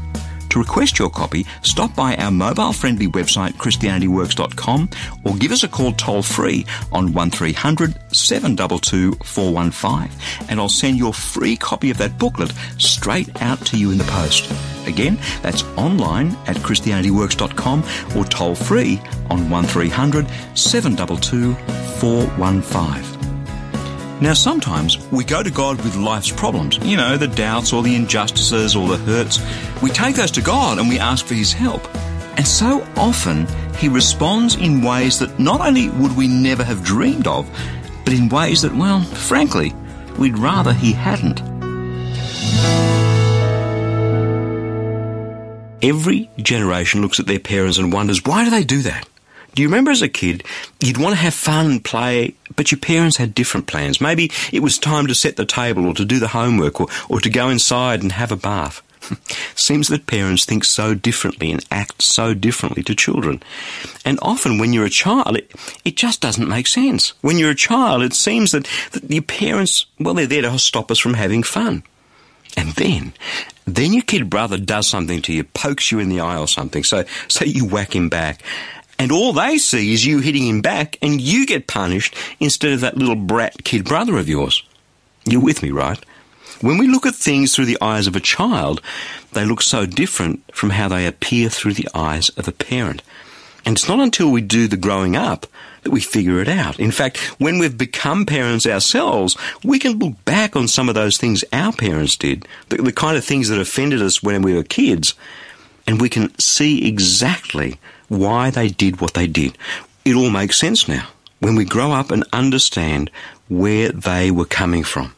To 0.55 0.59
request 0.59 0.97
your 0.97 1.09
copy, 1.09 1.45
stop 1.63 1.93
by 1.97 2.15
our 2.15 2.31
mobile 2.31 2.71
friendly 2.71 3.07
website 3.09 3.55
christianityworks.com 3.55 4.89
or 5.25 5.35
give 5.35 5.51
us 5.51 5.63
a 5.63 5.67
call 5.67 5.91
toll 5.91 6.21
free 6.21 6.65
on 6.93 7.11
1300 7.11 7.93
722 8.15 9.15
415 9.25 10.17
and 10.47 10.57
I'll 10.57 10.69
send 10.69 10.97
your 10.97 11.13
free 11.13 11.57
copy 11.57 11.89
of 11.89 11.97
that 11.97 12.17
booklet 12.17 12.53
straight 12.77 13.41
out 13.41 13.65
to 13.65 13.77
you 13.77 13.91
in 13.91 13.97
the 13.97 14.05
post. 14.05 14.49
Again, 14.87 15.19
that's 15.41 15.63
online 15.75 16.31
at 16.47 16.55
christianityworks.com 16.55 17.83
or 18.15 18.23
toll 18.23 18.55
free 18.55 19.01
on 19.29 19.49
1300 19.49 20.25
722 20.57 21.53
415. 21.99 23.14
Now, 24.21 24.33
sometimes 24.33 24.97
we 25.11 25.25
go 25.25 25.43
to 25.43 25.51
God 25.51 25.75
with 25.83 25.97
life's 25.97 26.31
problems, 26.31 26.77
you 26.77 26.95
know, 26.95 27.17
the 27.17 27.27
doubts 27.27 27.73
or 27.73 27.83
the 27.83 27.95
injustices 27.95 28.73
or 28.73 28.87
the 28.87 28.97
hurts. 28.97 29.41
We 29.81 29.89
take 29.89 30.15
those 30.15 30.31
to 30.31 30.41
God 30.41 30.79
and 30.79 30.87
we 30.87 30.97
ask 30.97 31.25
for 31.25 31.33
His 31.33 31.51
help. 31.51 31.83
And 32.37 32.47
so 32.47 32.87
often 32.95 33.45
He 33.75 33.89
responds 33.89 34.55
in 34.55 34.81
ways 34.81 35.19
that 35.19 35.37
not 35.37 35.59
only 35.59 35.89
would 35.89 36.15
we 36.15 36.29
never 36.29 36.63
have 36.63 36.81
dreamed 36.81 37.27
of, 37.27 37.45
but 38.05 38.13
in 38.13 38.29
ways 38.29 38.61
that, 38.61 38.73
well, 38.73 39.01
frankly, 39.01 39.73
we'd 40.17 40.37
rather 40.37 40.71
He 40.71 40.93
hadn't. 40.93 41.41
Every 45.83 46.29
generation 46.37 47.01
looks 47.01 47.19
at 47.19 47.27
their 47.27 47.39
parents 47.39 47.77
and 47.77 47.91
wonders, 47.91 48.23
why 48.23 48.45
do 48.45 48.49
they 48.49 48.63
do 48.63 48.81
that? 48.83 49.07
Do 49.55 49.61
you 49.61 49.69
remember 49.69 49.91
as 49.91 50.01
a 50.01 50.09
kid, 50.09 50.43
you'd 50.81 50.97
want 50.97 51.15
to 51.15 51.21
have 51.21 51.33
fun 51.33 51.65
and 51.67 51.83
play, 51.83 52.35
but 52.57 52.71
your 52.71 52.79
parents 52.79 53.15
had 53.15 53.33
different 53.33 53.67
plans? 53.67 54.01
Maybe 54.01 54.29
it 54.51 54.61
was 54.61 54.77
time 54.77 55.07
to 55.07 55.15
set 55.15 55.37
the 55.37 55.45
table 55.45 55.87
or 55.87 55.93
to 55.93 56.03
do 56.03 56.19
the 56.19 56.27
homework 56.27 56.81
or, 56.81 56.87
or 57.07 57.21
to 57.21 57.29
go 57.29 57.49
inside 57.49 58.03
and 58.03 58.11
have 58.11 58.33
a 58.33 58.35
bath. 58.35 58.81
Seems 59.55 59.87
that 59.87 60.07
parents 60.07 60.43
think 60.43 60.65
so 60.65 60.93
differently 60.93 61.51
and 61.51 61.65
act 61.71 62.01
so 62.01 62.33
differently 62.33 62.83
to 62.83 62.95
children. 62.95 63.41
And 64.03 64.19
often 64.21 64.57
when 64.57 64.73
you're 64.73 64.85
a 64.85 64.89
child, 64.89 65.37
it, 65.37 65.53
it 65.85 65.95
just 65.95 66.19
doesn't 66.19 66.49
make 66.49 66.67
sense. 66.67 67.13
When 67.21 67.37
you're 67.37 67.51
a 67.51 67.55
child, 67.55 68.03
it 68.03 68.13
seems 68.13 68.51
that, 68.51 68.67
that 68.91 69.09
your 69.09 69.23
parents, 69.23 69.85
well, 69.99 70.15
they're 70.15 70.27
there 70.27 70.41
to 70.41 70.59
stop 70.59 70.91
us 70.91 70.99
from 70.99 71.13
having 71.13 71.43
fun. 71.43 71.83
And 72.57 72.73
then, 72.73 73.13
then 73.65 73.93
your 73.93 74.03
kid 74.03 74.29
brother 74.29 74.57
does 74.57 74.87
something 74.87 75.21
to 75.23 75.33
you, 75.33 75.43
pokes 75.43 75.91
you 75.91 75.99
in 75.99 76.09
the 76.09 76.19
eye 76.19 76.37
or 76.37 76.47
something, 76.47 76.83
so, 76.83 77.05
so 77.27 77.45
you 77.45 77.65
whack 77.65 77.95
him 77.95 78.09
back. 78.09 78.41
And 78.97 79.11
all 79.11 79.33
they 79.33 79.57
see 79.57 79.93
is 79.93 80.05
you 80.05 80.19
hitting 80.19 80.47
him 80.47 80.61
back 80.61 80.97
and 81.01 81.19
you 81.19 81.45
get 81.45 81.67
punished 81.67 82.15
instead 82.39 82.71
of 82.71 82.81
that 82.81 82.97
little 82.97 83.15
brat 83.15 83.63
kid 83.63 83.85
brother 83.85 84.17
of 84.17 84.29
yours. 84.29 84.63
You're 85.25 85.41
with 85.41 85.61
me, 85.61 85.71
right? 85.71 85.99
When 86.61 86.77
we 86.77 86.87
look 86.87 87.05
at 87.05 87.15
things 87.15 87.53
through 87.53 87.65
the 87.65 87.81
eyes 87.81 88.07
of 88.07 88.15
a 88.15 88.21
child, 88.21 88.81
they 89.33 89.43
look 89.43 89.61
so 89.61 89.85
different 89.85 90.43
from 90.55 90.69
how 90.69 90.87
they 90.87 91.05
appear 91.05 91.49
through 91.49 91.73
the 91.73 91.89
eyes 91.93 92.29
of 92.29 92.47
a 92.47 92.53
parent. 92.53 93.01
And 93.65 93.75
it's 93.75 93.89
not 93.89 93.99
until 93.99 94.31
we 94.31 94.41
do 94.41 94.67
the 94.67 94.77
growing 94.77 95.15
up 95.15 95.47
that 95.83 95.91
we 95.91 95.99
figure 95.99 96.39
it 96.39 96.47
out. 96.47 96.79
In 96.79 96.91
fact, 96.91 97.17
when 97.39 97.59
we've 97.59 97.77
become 97.77 98.25
parents 98.25 98.65
ourselves, 98.65 99.35
we 99.63 99.79
can 99.79 99.99
look 99.99 100.23
back 100.23 100.55
on 100.55 100.67
some 100.67 100.87
of 100.87 100.95
those 100.95 101.17
things 101.17 101.43
our 101.51 101.73
parents 101.73 102.15
did, 102.15 102.47
the, 102.69 102.77
the 102.77 102.91
kind 102.91 103.17
of 103.17 103.25
things 103.25 103.49
that 103.49 103.59
offended 103.59 104.01
us 104.01 104.23
when 104.23 104.41
we 104.41 104.53
were 104.53 104.63
kids, 104.63 105.13
and 105.85 105.99
we 105.99 106.09
can 106.09 106.37
see 106.39 106.87
exactly 106.87 107.79
why 108.07 108.49
they 108.49 108.69
did 108.69 109.01
what 109.01 109.13
they 109.13 109.27
did. 109.27 109.57
It 110.03 110.15
all 110.15 110.29
makes 110.29 110.57
sense 110.57 110.87
now 110.87 111.07
when 111.39 111.55
we 111.55 111.65
grow 111.65 111.91
up 111.91 112.11
and 112.11 112.23
understand 112.33 113.11
where 113.49 113.89
they 113.89 114.31
were 114.31 114.45
coming 114.45 114.83
from. 114.83 115.13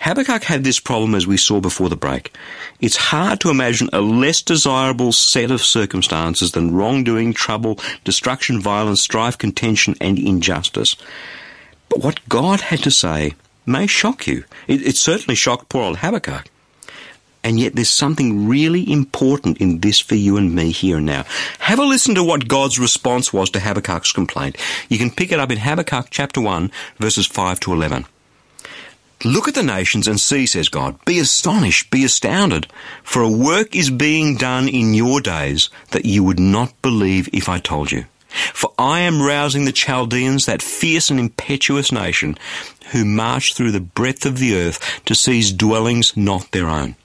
Habakkuk 0.00 0.44
had 0.44 0.64
this 0.64 0.80
problem 0.80 1.14
as 1.14 1.26
we 1.26 1.36
saw 1.36 1.60
before 1.60 1.90
the 1.90 1.96
break. 1.96 2.34
It's 2.80 2.96
hard 2.96 3.40
to 3.40 3.50
imagine 3.50 3.90
a 3.92 4.00
less 4.00 4.40
desirable 4.40 5.12
set 5.12 5.50
of 5.50 5.62
circumstances 5.62 6.52
than 6.52 6.74
wrongdoing, 6.74 7.34
trouble, 7.34 7.78
destruction, 8.04 8.60
violence, 8.60 9.02
strife, 9.02 9.36
contention, 9.36 9.94
and 10.00 10.18
injustice. 10.18 10.96
But 11.90 12.00
what 12.00 12.28
God 12.30 12.62
had 12.62 12.82
to 12.84 12.90
say 12.90 13.34
may 13.66 13.86
shock 13.86 14.26
you. 14.26 14.44
It, 14.66 14.86
it 14.86 14.96
certainly 14.96 15.34
shocked 15.34 15.68
poor 15.68 15.82
old 15.82 15.98
Habakkuk. 15.98 16.46
And 17.42 17.58
yet 17.58 17.74
there's 17.74 17.90
something 17.90 18.48
really 18.48 18.90
important 18.90 19.58
in 19.58 19.80
this 19.80 19.98
for 19.98 20.14
you 20.14 20.36
and 20.36 20.54
me 20.54 20.70
here 20.70 20.98
and 20.98 21.06
now. 21.06 21.24
Have 21.60 21.78
a 21.78 21.84
listen 21.84 22.14
to 22.16 22.24
what 22.24 22.48
God's 22.48 22.78
response 22.78 23.32
was 23.32 23.50
to 23.50 23.60
Habakkuk's 23.60 24.12
complaint. 24.12 24.56
You 24.88 24.98
can 24.98 25.10
pick 25.10 25.32
it 25.32 25.40
up 25.40 25.50
in 25.50 25.58
Habakkuk 25.58 26.08
chapter 26.10 26.40
1 26.40 26.70
verses 26.98 27.26
5 27.26 27.60
to 27.60 27.72
11. 27.72 28.06
Look 29.22 29.48
at 29.48 29.54
the 29.54 29.62
nations 29.62 30.08
and 30.08 30.18
see, 30.18 30.46
says 30.46 30.70
God. 30.70 31.02
Be 31.04 31.18
astonished, 31.18 31.90
be 31.90 32.04
astounded, 32.04 32.66
for 33.02 33.22
a 33.22 33.30
work 33.30 33.76
is 33.76 33.90
being 33.90 34.36
done 34.36 34.66
in 34.66 34.94
your 34.94 35.20
days 35.20 35.68
that 35.90 36.06
you 36.06 36.24
would 36.24 36.40
not 36.40 36.72
believe 36.80 37.28
if 37.32 37.46
I 37.46 37.58
told 37.58 37.92
you. 37.92 38.06
For 38.54 38.72
I 38.78 39.00
am 39.00 39.20
rousing 39.20 39.66
the 39.66 39.72
Chaldeans, 39.72 40.46
that 40.46 40.62
fierce 40.62 41.10
and 41.10 41.20
impetuous 41.20 41.92
nation, 41.92 42.38
who 42.92 43.04
march 43.04 43.54
through 43.54 43.72
the 43.72 43.80
breadth 43.80 44.24
of 44.24 44.38
the 44.38 44.56
earth 44.56 45.02
to 45.04 45.14
seize 45.14 45.52
dwellings 45.52 46.16
not 46.16 46.50
their 46.52 46.68
own. 46.68 46.96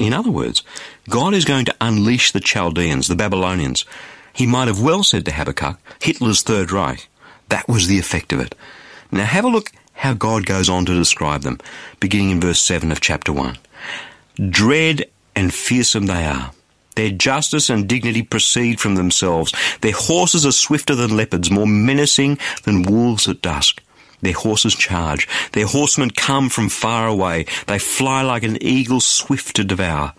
In 0.00 0.14
other 0.14 0.30
words, 0.30 0.62
God 1.10 1.34
is 1.34 1.44
going 1.44 1.66
to 1.66 1.76
unleash 1.78 2.32
the 2.32 2.40
Chaldeans, 2.40 3.06
the 3.06 3.14
Babylonians. 3.14 3.84
He 4.32 4.46
might 4.46 4.66
have 4.66 4.80
well 4.80 5.04
said 5.04 5.26
to 5.26 5.32
Habakkuk, 5.32 5.78
Hitler's 6.00 6.40
Third 6.40 6.72
Reich. 6.72 7.06
That 7.50 7.68
was 7.68 7.86
the 7.86 7.98
effect 7.98 8.32
of 8.32 8.40
it. 8.40 8.54
Now 9.12 9.26
have 9.26 9.44
a 9.44 9.48
look 9.48 9.70
how 9.92 10.14
God 10.14 10.46
goes 10.46 10.70
on 10.70 10.86
to 10.86 10.94
describe 10.94 11.42
them, 11.42 11.58
beginning 12.00 12.30
in 12.30 12.40
verse 12.40 12.62
7 12.62 12.90
of 12.90 13.02
chapter 13.02 13.30
1. 13.30 13.58
Dread 14.48 15.04
and 15.36 15.52
fearsome 15.52 16.06
they 16.06 16.24
are. 16.24 16.52
Their 16.96 17.10
justice 17.10 17.68
and 17.68 17.86
dignity 17.86 18.22
proceed 18.22 18.80
from 18.80 18.94
themselves. 18.94 19.52
Their 19.82 19.92
horses 19.92 20.46
are 20.46 20.52
swifter 20.52 20.94
than 20.94 21.14
leopards, 21.14 21.50
more 21.50 21.66
menacing 21.66 22.38
than 22.64 22.84
wolves 22.84 23.28
at 23.28 23.42
dusk. 23.42 23.82
Their 24.20 24.34
horses 24.34 24.74
charge. 24.74 25.28
Their 25.52 25.66
horsemen 25.66 26.10
come 26.10 26.48
from 26.48 26.68
far 26.68 27.06
away. 27.06 27.46
They 27.66 27.78
fly 27.78 28.22
like 28.22 28.42
an 28.42 28.62
eagle 28.62 29.00
swift 29.00 29.56
to 29.56 29.64
devour. 29.64 30.12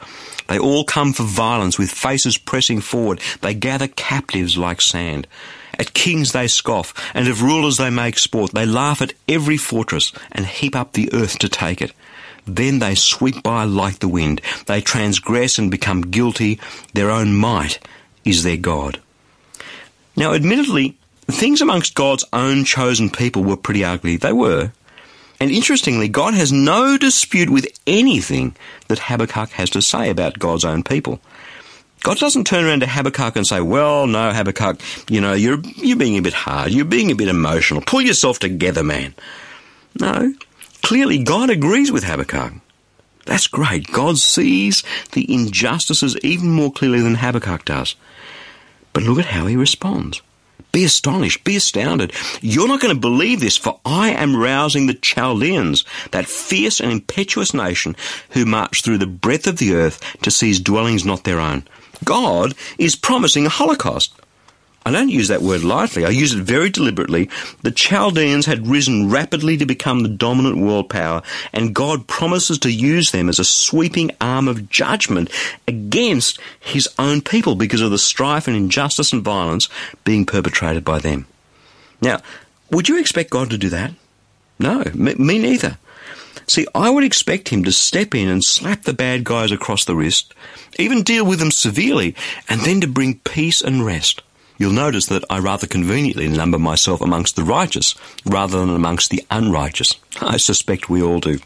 They 0.48 0.60
all 0.60 0.84
come 0.84 1.14
for 1.14 1.24
violence 1.24 1.78
with 1.78 1.92
faces 1.92 2.38
pressing 2.38 2.82
forward. 2.82 3.22
They 3.42 3.54
gather 3.54 3.88
captives 3.88 4.58
like 4.58 4.82
sand. 4.82 5.28
At 5.80 5.94
kings 5.94 6.32
they 6.32 6.48
scoff, 6.48 6.94
and 7.14 7.28
of 7.28 7.42
rulers 7.42 7.78
they 7.78 7.90
make 7.90 8.18
sport. 8.18 8.52
They 8.52 8.66
laugh 8.66 9.02
at 9.02 9.14
every 9.28 9.58
fortress 9.58 10.12
and 10.32 10.46
heap 10.46 10.76
up 10.76 10.94
the 10.94 11.12
earth 11.14 11.40
to 11.40 11.50
take 11.50 11.82
it. 11.82 11.94
Then 12.46 12.80
they 12.80 12.96
sweep 12.96 13.42
by 13.44 13.64
like 13.64 14.00
the 14.00 14.08
wind. 14.08 14.42
They 14.66 14.82
transgress 14.82 15.58
and 15.58 15.72
become 15.72 16.02
guilty. 16.02 16.60
Their 16.94 17.10
own 17.12 17.36
might 17.36 17.80
is 18.26 18.44
their 18.44 18.58
God. 18.58 19.00
Now, 20.16 20.34
admittedly, 20.34 20.98
things 21.28 21.62
amongst 21.62 21.96
God's 21.96 22.26
own 22.34 22.66
chosen 22.66 23.10
people 23.10 23.44
were 23.44 23.58
pretty 23.58 23.84
ugly. 23.84 24.18
They 24.18 24.34
were. 24.34 24.72
And 25.40 25.50
interestingly, 25.50 26.08
God 26.08 26.36
has 26.36 26.52
no 26.52 26.98
dispute 26.98 27.50
with 27.50 27.68
anything 27.88 28.56
that 28.88 29.00
Habakkuk 29.00 29.50
has 29.52 29.72
to 29.72 29.82
say 29.82 30.10
about 30.10 30.38
God's 30.38 30.66
own 30.66 30.84
people. 30.84 31.20
God 32.04 32.18
doesn't 32.18 32.46
turn 32.46 32.66
around 32.66 32.82
to 32.82 32.88
Habakkuk 32.88 33.36
and 33.36 33.46
say, 33.46 33.62
well, 33.62 34.08
no, 34.08 34.32
Habakkuk, 34.32 34.82
you 35.10 35.22
know, 35.22 35.34
you're, 35.34 35.60
you're 35.76 35.98
being 35.98 36.18
a 36.18 36.22
bit 36.22 36.34
hard. 36.34 36.72
You're 36.72 36.86
being 36.86 37.12
a 37.12 37.16
bit 37.16 37.28
emotional. 37.28 37.82
Pull 37.82 38.02
yourself 38.02 38.40
together, 38.40 38.84
man. 38.84 39.14
No. 40.00 40.34
Clearly, 40.82 41.24
God 41.24 41.50
agrees 41.50 41.92
with 41.92 42.04
Habakkuk. 42.04 42.54
That's 43.26 43.48
great. 43.48 43.92
God 43.92 44.18
sees 44.18 44.84
the 45.12 45.32
injustices 45.32 46.18
even 46.24 46.50
more 46.50 46.72
clearly 46.72 47.02
than 47.02 47.16
Habakkuk 47.16 47.66
does. 47.66 47.96
But 48.94 49.04
look 49.04 49.20
at 49.20 49.26
how 49.26 49.46
he 49.46 49.56
responds. 49.56 50.22
Be 50.72 50.84
astonished, 50.84 51.44
be 51.44 51.56
astounded. 51.56 52.14
You're 52.42 52.68
not 52.68 52.82
going 52.82 52.94
to 52.94 53.00
believe 53.00 53.40
this, 53.40 53.58
for 53.58 53.80
I 53.86 54.12
am 54.12 54.36
rousing 54.36 54.88
the 54.88 54.94
Chaldeans, 54.94 55.84
that 56.12 56.28
fierce 56.28 56.80
and 56.80 56.92
impetuous 56.92 57.54
nation 57.54 57.96
who 58.32 58.46
march 58.46 58.82
through 58.82 59.00
the 59.00 59.08
breadth 59.08 59.48
of 59.48 59.58
the 59.58 59.74
earth 59.74 60.18
to 60.22 60.32
seize 60.32 60.60
dwellings 60.60 61.06
not 61.06 61.24
their 61.24 61.40
own. 61.40 61.64
God 62.04 62.54
is 62.78 62.96
promising 62.96 63.46
a 63.46 63.50
holocaust. 63.50 64.14
I 64.84 64.92
don't 64.92 65.10
use 65.10 65.28
that 65.28 65.44
word 65.44 65.64
lightly. 65.64 66.06
I 66.06 66.10
use 66.10 66.34
it 66.34 66.42
very 66.42 66.70
deliberately. 66.70 67.30
The 67.62 67.72
Chaldeans 67.72 68.48
had 68.48 68.68
risen 68.68 69.12
rapidly 69.12 69.56
to 69.58 69.66
become 69.66 70.02
the 70.02 70.10
dominant 70.10 70.58
world 70.58 70.90
power, 70.90 71.22
and 71.54 71.76
God 71.76 72.08
promises 72.08 72.58
to 72.60 72.72
use 72.72 73.12
them 73.12 73.30
as 73.30 73.38
a 73.38 73.44
sweeping 73.44 74.12
arm 74.20 74.48
of 74.48 74.70
judgment 74.70 75.30
against 75.68 76.40
his 76.60 76.90
own 76.98 77.22
people 77.22 77.56
because 77.56 77.82
of 77.82 77.92
the 77.92 78.00
strife 78.00 78.48
and 78.48 78.58
injustice 78.58 79.14
and 79.14 79.24
violence 79.24 79.70
being 80.04 80.26
perpetrated 80.26 80.84
by 80.84 80.98
them. 80.98 81.28
Now, 82.02 82.22
would 82.72 82.90
you 82.90 83.00
expect 83.00 83.30
God 83.30 83.52
to 83.52 83.58
do 83.60 83.70
that? 83.70 83.92
No, 84.58 84.84
me, 84.96 85.14
neither. 85.18 85.78
See, 86.48 86.66
I 86.74 86.90
would 86.90 87.04
expect 87.04 87.50
him 87.50 87.64
to 87.64 87.72
step 87.72 88.16
in 88.16 88.28
and 88.28 88.44
slap 88.44 88.84
the 88.84 88.94
bad 88.94 89.24
guys 89.24 89.52
across 89.52 89.86
the 89.86 89.96
wrist, 89.96 90.34
even 90.80 91.04
deal 91.04 91.26
with 91.26 91.40
them 91.40 91.52
severely, 91.52 92.16
and 92.50 92.62
then 92.62 92.82
to 92.82 92.88
bring 92.88 93.20
peace 93.20 93.62
and 93.62 93.86
rest. 93.86 94.22
You'll 94.62 94.72
notice 94.72 95.08
that 95.08 95.26
I 95.28 95.40
rather 95.40 95.66
conveniently 95.66 96.28
number 96.28 96.60
myself 96.60 97.02
amongst 97.02 97.36
the 97.36 97.44
righteous 97.44 97.96
rather 98.28 98.60
than 98.60 98.70
amongst 98.70 99.10
the 99.10 99.26
unrighteous. 99.32 99.96
I 100.22 100.38
suspect 100.38 100.88
we 100.88 101.02
all 101.02 101.20
do. 101.20 101.40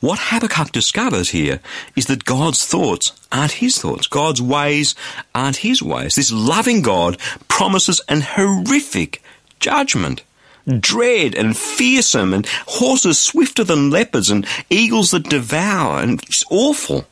What 0.00 0.18
Habakkuk 0.20 0.72
discovers 0.72 1.30
here 1.30 1.60
is 1.94 2.06
that 2.06 2.24
God's 2.24 2.66
thoughts 2.66 3.12
aren't 3.30 3.52
his 3.52 3.78
thoughts. 3.78 4.08
God's 4.08 4.42
ways 4.42 4.96
aren't 5.36 5.58
his 5.58 5.80
ways. 5.80 6.16
This 6.16 6.32
loving 6.32 6.82
God 6.82 7.16
promises 7.46 8.00
an 8.08 8.22
horrific 8.22 9.22
judgment. 9.60 10.24
Dread 10.66 11.36
and 11.36 11.56
fearsome 11.56 12.34
and 12.34 12.44
horses 12.66 13.20
swifter 13.20 13.62
than 13.62 13.90
leopards 13.90 14.30
and 14.30 14.44
eagles 14.68 15.12
that 15.12 15.28
devour 15.30 16.00
and 16.00 16.20
it's 16.24 16.42
awful. 16.50 17.06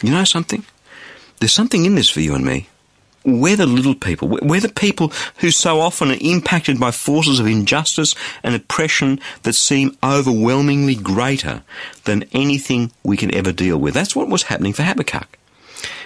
You 0.00 0.12
know 0.12 0.22
something? 0.22 0.64
There's 1.40 1.52
something 1.52 1.84
in 1.84 1.96
this 1.96 2.08
for 2.08 2.20
you 2.20 2.36
and 2.36 2.44
me. 2.44 2.68
We're 3.26 3.56
the 3.56 3.66
little 3.66 3.96
people. 3.96 4.28
We're 4.28 4.60
the 4.60 4.68
people 4.68 5.12
who 5.38 5.50
so 5.50 5.80
often 5.80 6.12
are 6.12 6.18
impacted 6.20 6.78
by 6.78 6.92
forces 6.92 7.40
of 7.40 7.46
injustice 7.46 8.14
and 8.44 8.54
oppression 8.54 9.18
that 9.42 9.54
seem 9.54 9.98
overwhelmingly 10.02 10.94
greater 10.94 11.64
than 12.04 12.22
anything 12.32 12.92
we 13.02 13.16
can 13.16 13.34
ever 13.34 13.50
deal 13.50 13.78
with. 13.78 13.94
That's 13.94 14.14
what 14.14 14.28
was 14.28 14.44
happening 14.44 14.72
for 14.72 14.84
Habakkuk. 14.84 15.38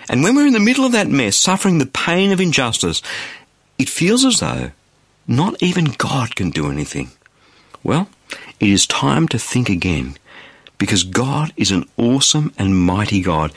And 0.08 0.24
when 0.24 0.34
we're 0.34 0.46
in 0.46 0.54
the 0.54 0.60
middle 0.60 0.86
of 0.86 0.92
that 0.92 1.08
mess, 1.08 1.36
suffering 1.36 1.76
the 1.76 1.86
pain 1.86 2.32
of 2.32 2.40
injustice, 2.40 3.02
it 3.78 3.90
feels 3.90 4.24
as 4.24 4.40
though 4.40 4.70
not 5.28 5.62
even 5.62 5.94
God 5.98 6.34
can 6.34 6.48
do 6.48 6.70
anything. 6.70 7.10
Well, 7.84 8.08
it 8.58 8.68
is 8.68 8.86
time 8.86 9.28
to 9.28 9.38
think 9.38 9.68
again 9.68 10.16
because 10.78 11.04
God 11.04 11.52
is 11.56 11.70
an 11.70 11.88
awesome 11.98 12.52
and 12.58 12.76
mighty 12.76 13.20
God 13.20 13.52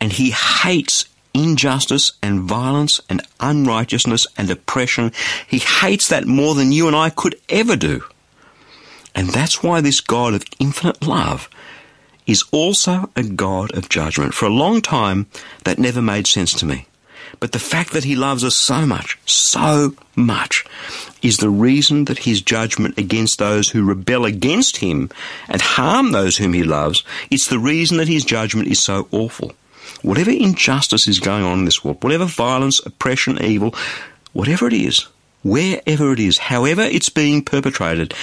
and 0.00 0.12
He 0.12 0.30
hates 0.30 1.04
injustice 1.34 2.12
and 2.22 2.40
violence 2.40 3.00
and 3.08 3.22
unrighteousness 3.40 4.26
and 4.36 4.50
oppression. 4.50 5.12
He 5.46 5.58
hates 5.58 6.08
that 6.08 6.26
more 6.26 6.54
than 6.54 6.72
you 6.72 6.86
and 6.86 6.96
I 6.96 7.10
could 7.10 7.36
ever 7.48 7.76
do. 7.76 8.04
And 9.14 9.28
that's 9.28 9.62
why 9.62 9.80
this 9.80 10.00
God 10.00 10.34
of 10.34 10.44
infinite 10.58 11.06
love 11.06 11.48
is 12.26 12.44
also 12.52 13.10
a 13.16 13.22
God 13.22 13.76
of 13.76 13.88
judgment. 13.88 14.34
For 14.34 14.46
a 14.46 14.50
long 14.50 14.80
time, 14.80 15.26
that 15.64 15.78
never 15.78 16.00
made 16.00 16.26
sense 16.26 16.52
to 16.54 16.66
me. 16.66 16.86
But 17.38 17.52
the 17.52 17.58
fact 17.58 17.92
that 17.92 18.04
he 18.04 18.16
loves 18.16 18.44
us 18.44 18.56
so 18.56 18.86
much, 18.86 19.18
so 19.24 19.94
much, 20.16 20.64
is 21.22 21.38
the 21.38 21.50
reason 21.50 22.06
that 22.06 22.20
his 22.20 22.42
judgment 22.42 22.98
against 22.98 23.38
those 23.38 23.70
who 23.70 23.84
rebel 23.84 24.24
against 24.24 24.78
him 24.78 25.10
and 25.48 25.60
harm 25.60 26.12
those 26.12 26.36
whom 26.36 26.52
he 26.52 26.62
loves, 26.62 27.04
it's 27.30 27.48
the 27.48 27.58
reason 27.58 27.98
that 27.98 28.08
his 28.08 28.24
judgment 28.24 28.68
is 28.68 28.80
so 28.80 29.08
awful. 29.10 29.52
Whatever 30.02 30.30
injustice 30.30 31.06
is 31.06 31.20
going 31.20 31.44
on 31.44 31.60
in 31.60 31.64
this 31.64 31.84
world, 31.84 32.02
whatever 32.02 32.24
violence, 32.24 32.84
oppression, 32.84 33.42
evil, 33.42 33.74
whatever 34.32 34.66
it 34.66 34.72
is, 34.72 35.06
wherever 35.42 36.12
it 36.12 36.20
is, 36.20 36.38
however 36.38 36.82
it's 36.82 37.08
being 37.08 37.42
perpetrated, 37.42 38.14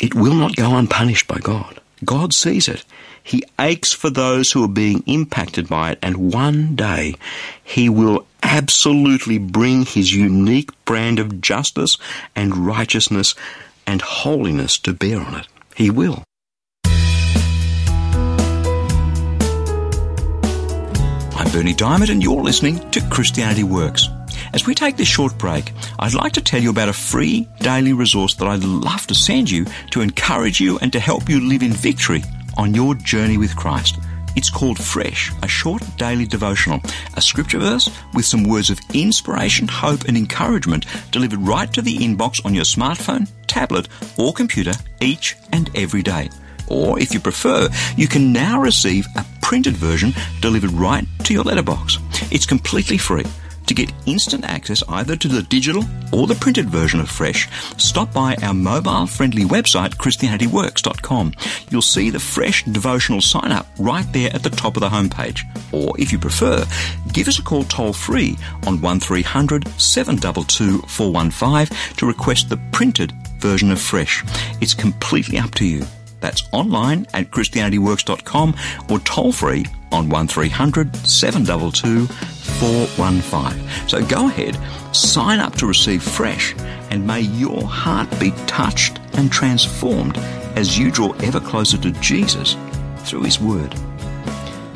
it 0.00 0.14
will 0.14 0.34
not 0.34 0.56
go 0.56 0.76
unpunished 0.76 1.26
by 1.26 1.38
God. 1.38 1.80
God 2.04 2.34
sees 2.34 2.68
it. 2.68 2.84
He 3.22 3.42
aches 3.58 3.92
for 3.92 4.08
those 4.08 4.52
who 4.52 4.62
are 4.62 4.68
being 4.68 5.02
impacted 5.06 5.68
by 5.68 5.92
it, 5.92 5.98
and 6.00 6.32
one 6.32 6.76
day 6.76 7.16
He 7.64 7.88
will 7.88 8.26
absolutely 8.42 9.38
bring 9.38 9.84
His 9.84 10.14
unique 10.14 10.70
brand 10.84 11.18
of 11.18 11.40
justice 11.40 11.98
and 12.36 12.66
righteousness 12.66 13.34
and 13.86 14.00
holiness 14.00 14.78
to 14.78 14.92
bear 14.92 15.20
on 15.20 15.34
it. 15.34 15.48
He 15.74 15.90
will. 15.90 16.25
I'm 21.36 21.52
Bernie 21.52 21.74
Dymet, 21.74 22.08
and 22.08 22.22
you're 22.22 22.42
listening 22.42 22.90
to 22.92 23.06
Christianity 23.10 23.62
Works. 23.62 24.08
As 24.54 24.66
we 24.66 24.74
take 24.74 24.96
this 24.96 25.06
short 25.06 25.36
break, 25.36 25.70
I'd 25.98 26.14
like 26.14 26.32
to 26.32 26.40
tell 26.40 26.62
you 26.62 26.70
about 26.70 26.88
a 26.88 26.94
free 26.94 27.46
daily 27.60 27.92
resource 27.92 28.34
that 28.36 28.48
I'd 28.48 28.64
love 28.64 29.06
to 29.08 29.14
send 29.14 29.50
you 29.50 29.66
to 29.90 30.00
encourage 30.00 30.60
you 30.62 30.78
and 30.78 30.90
to 30.94 30.98
help 30.98 31.28
you 31.28 31.46
live 31.46 31.62
in 31.62 31.74
victory 31.74 32.22
on 32.56 32.74
your 32.74 32.94
journey 32.94 33.36
with 33.36 33.54
Christ. 33.54 33.98
It's 34.34 34.48
called 34.48 34.82
Fresh, 34.82 35.30
a 35.42 35.46
short 35.46 35.82
daily 35.98 36.24
devotional, 36.24 36.80
a 37.18 37.20
scripture 37.20 37.58
verse 37.58 37.90
with 38.14 38.24
some 38.24 38.44
words 38.44 38.70
of 38.70 38.80
inspiration, 38.94 39.68
hope, 39.68 40.04
and 40.04 40.16
encouragement 40.16 40.86
delivered 41.10 41.42
right 41.42 41.70
to 41.74 41.82
the 41.82 41.98
inbox 41.98 42.44
on 42.46 42.54
your 42.54 42.64
smartphone, 42.64 43.30
tablet, 43.46 43.88
or 44.16 44.32
computer 44.32 44.72
each 45.02 45.36
and 45.52 45.70
every 45.74 46.02
day. 46.02 46.30
Or 46.68 46.98
if 46.98 47.12
you 47.14 47.20
prefer, 47.20 47.68
you 47.96 48.08
can 48.08 48.32
now 48.32 48.60
receive 48.60 49.06
a 49.16 49.24
printed 49.42 49.76
version 49.76 50.12
delivered 50.40 50.72
right 50.72 51.06
to 51.24 51.32
your 51.32 51.44
letterbox. 51.44 51.98
It's 52.30 52.46
completely 52.46 52.98
free. 52.98 53.24
To 53.66 53.74
get 53.74 53.92
instant 54.06 54.44
access 54.44 54.82
either 54.88 55.16
to 55.16 55.28
the 55.28 55.42
digital 55.42 55.84
or 56.12 56.26
the 56.26 56.36
printed 56.36 56.70
version 56.70 57.00
of 57.00 57.08
Fresh, 57.08 57.48
stop 57.78 58.12
by 58.12 58.36
our 58.42 58.54
mobile 58.54 59.06
friendly 59.06 59.42
website, 59.42 59.96
ChristianityWorks.com. 59.96 61.32
You'll 61.70 61.82
see 61.82 62.10
the 62.10 62.20
Fresh 62.20 62.64
devotional 62.64 63.20
sign 63.20 63.50
up 63.50 63.66
right 63.78 64.06
there 64.12 64.32
at 64.32 64.44
the 64.44 64.50
top 64.50 64.76
of 64.76 64.82
the 64.82 64.88
homepage. 64.88 65.42
Or 65.72 65.98
if 65.98 66.12
you 66.12 66.18
prefer, 66.18 66.64
give 67.12 67.26
us 67.26 67.40
a 67.40 67.42
call 67.42 67.64
toll 67.64 67.92
free 67.92 68.36
on 68.66 68.80
1300 68.80 69.68
722 69.80 70.86
415 70.86 71.76
to 71.96 72.06
request 72.06 72.48
the 72.48 72.60
printed 72.72 73.12
version 73.40 73.72
of 73.72 73.80
Fresh. 73.80 74.24
It's 74.60 74.74
completely 74.74 75.38
up 75.38 75.52
to 75.56 75.64
you. 75.64 75.84
That's 76.26 76.42
online 76.50 77.06
at 77.14 77.30
ChristianityWorks.com 77.30 78.56
or 78.90 78.98
toll 78.98 79.30
free 79.30 79.64
on 79.92 80.08
1300 80.08 80.96
722 81.06 82.08
415. 82.08 83.88
So 83.88 84.04
go 84.04 84.26
ahead, 84.26 84.58
sign 84.92 85.38
up 85.38 85.54
to 85.54 85.68
receive 85.68 86.02
fresh, 86.02 86.52
and 86.90 87.06
may 87.06 87.20
your 87.20 87.62
heart 87.62 88.10
be 88.18 88.32
touched 88.48 88.98
and 89.12 89.30
transformed 89.30 90.18
as 90.56 90.76
you 90.76 90.90
draw 90.90 91.12
ever 91.22 91.38
closer 91.38 91.78
to 91.78 91.92
Jesus 92.00 92.56
through 93.04 93.22
His 93.22 93.38
Word. 93.38 93.72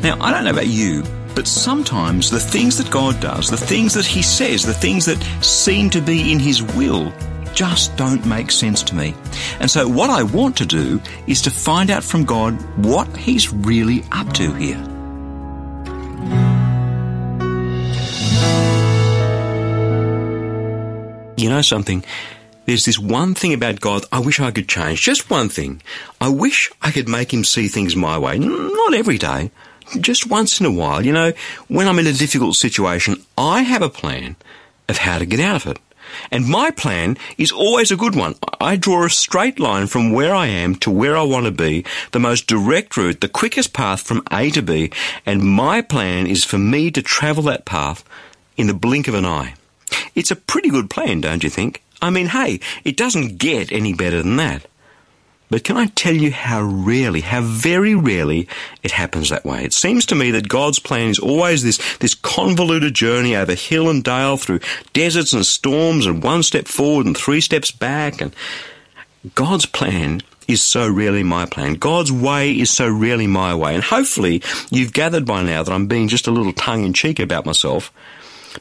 Now, 0.04 0.20
I 0.20 0.30
don't 0.30 0.44
know 0.44 0.52
about 0.52 0.68
you, 0.68 1.02
but 1.34 1.48
sometimes 1.48 2.30
the 2.30 2.38
things 2.38 2.78
that 2.78 2.92
God 2.92 3.18
does, 3.18 3.50
the 3.50 3.56
things 3.56 3.92
that 3.94 4.06
He 4.06 4.22
says, 4.22 4.62
the 4.62 4.72
things 4.72 5.04
that 5.06 5.20
seem 5.44 5.90
to 5.90 6.00
be 6.00 6.30
in 6.30 6.38
His 6.38 6.62
will, 6.62 7.12
just 7.54 7.96
don't 7.96 8.24
make 8.26 8.50
sense 8.50 8.82
to 8.84 8.94
me. 8.94 9.14
And 9.60 9.70
so, 9.70 9.88
what 9.88 10.10
I 10.10 10.22
want 10.22 10.56
to 10.58 10.66
do 10.66 11.00
is 11.26 11.42
to 11.42 11.50
find 11.50 11.90
out 11.90 12.04
from 12.04 12.24
God 12.24 12.54
what 12.84 13.16
He's 13.16 13.52
really 13.52 14.02
up 14.12 14.32
to 14.34 14.52
here. 14.54 14.82
You 21.36 21.48
know 21.48 21.62
something? 21.62 22.04
There's 22.66 22.84
this 22.84 22.98
one 22.98 23.34
thing 23.34 23.54
about 23.54 23.80
God 23.80 24.04
I 24.12 24.20
wish 24.20 24.38
I 24.38 24.50
could 24.50 24.68
change. 24.68 25.02
Just 25.02 25.30
one 25.30 25.48
thing. 25.48 25.80
I 26.20 26.28
wish 26.28 26.70
I 26.82 26.90
could 26.90 27.08
make 27.08 27.32
him 27.32 27.44
see 27.44 27.66
things 27.66 27.96
my 27.96 28.18
way. 28.18 28.38
Not 28.38 28.94
every 28.94 29.18
day. 29.18 29.50
Just 30.00 30.30
once 30.30 30.60
in 30.60 30.66
a 30.66 30.70
while. 30.70 31.04
You 31.04 31.12
know, 31.12 31.32
when 31.68 31.88
I'm 31.88 31.98
in 31.98 32.06
a 32.06 32.12
difficult 32.12 32.56
situation, 32.56 33.24
I 33.38 33.62
have 33.62 33.82
a 33.82 33.88
plan 33.88 34.36
of 34.88 34.98
how 34.98 35.18
to 35.18 35.26
get 35.26 35.40
out 35.40 35.56
of 35.56 35.66
it. 35.66 35.78
And 36.30 36.46
my 36.46 36.70
plan 36.70 37.16
is 37.38 37.52
always 37.52 37.90
a 37.90 37.96
good 37.96 38.14
one. 38.14 38.34
I 38.60 38.76
draw 38.76 39.04
a 39.04 39.10
straight 39.10 39.58
line 39.58 39.86
from 39.86 40.12
where 40.12 40.34
I 40.34 40.46
am 40.46 40.74
to 40.76 40.90
where 40.90 41.16
I 41.16 41.22
want 41.22 41.46
to 41.46 41.52
be, 41.52 41.84
the 42.12 42.18
most 42.18 42.46
direct 42.46 42.96
route, 42.96 43.20
the 43.20 43.28
quickest 43.28 43.72
path 43.72 44.02
from 44.02 44.22
A 44.30 44.50
to 44.50 44.62
B, 44.62 44.90
and 45.24 45.42
my 45.42 45.80
plan 45.80 46.26
is 46.26 46.44
for 46.44 46.58
me 46.58 46.90
to 46.90 47.02
travel 47.02 47.42
that 47.44 47.64
path 47.64 48.04
in 48.56 48.66
the 48.66 48.74
blink 48.74 49.08
of 49.08 49.14
an 49.14 49.24
eye. 49.24 49.54
It's 50.14 50.30
a 50.30 50.36
pretty 50.36 50.70
good 50.70 50.90
plan, 50.90 51.20
don't 51.20 51.42
you 51.42 51.50
think? 51.50 51.82
I 52.02 52.10
mean, 52.10 52.26
hey, 52.26 52.60
it 52.84 52.96
doesn't 52.96 53.38
get 53.38 53.72
any 53.72 53.92
better 53.92 54.22
than 54.22 54.36
that. 54.36 54.66
But 55.50 55.64
can 55.64 55.76
I 55.76 55.86
tell 55.86 56.14
you 56.14 56.30
how 56.30 56.62
rarely, 56.62 57.20
how 57.20 57.42
very 57.42 57.94
rarely 57.94 58.48
it 58.84 58.92
happens 58.92 59.30
that 59.30 59.44
way? 59.44 59.64
It 59.64 59.72
seems 59.72 60.06
to 60.06 60.14
me 60.14 60.30
that 60.30 60.48
God's 60.48 60.78
plan 60.78 61.08
is 61.08 61.18
always 61.18 61.64
this, 61.64 61.78
this 61.98 62.14
convoluted 62.14 62.94
journey 62.94 63.34
over 63.34 63.54
hill 63.54 63.90
and 63.90 64.04
dale 64.04 64.36
through 64.36 64.60
deserts 64.92 65.32
and 65.32 65.44
storms 65.44 66.06
and 66.06 66.22
one 66.22 66.44
step 66.44 66.68
forward 66.68 67.06
and 67.06 67.16
three 67.16 67.40
steps 67.40 67.72
back. 67.72 68.20
And 68.20 68.34
God's 69.34 69.66
plan 69.66 70.22
is 70.46 70.62
so 70.62 70.88
rarely 70.88 71.24
my 71.24 71.46
plan. 71.46 71.74
God's 71.74 72.12
way 72.12 72.56
is 72.56 72.70
so 72.70 72.88
rarely 72.88 73.26
my 73.26 73.54
way. 73.54 73.74
And 73.74 73.82
hopefully 73.82 74.42
you've 74.70 74.92
gathered 74.92 75.26
by 75.26 75.42
now 75.42 75.62
that 75.62 75.72
I'm 75.72 75.86
being 75.86 76.08
just 76.08 76.26
a 76.28 76.32
little 76.32 76.52
tongue 76.52 76.84
in 76.84 76.92
cheek 76.92 77.18
about 77.18 77.44
myself. 77.44 77.92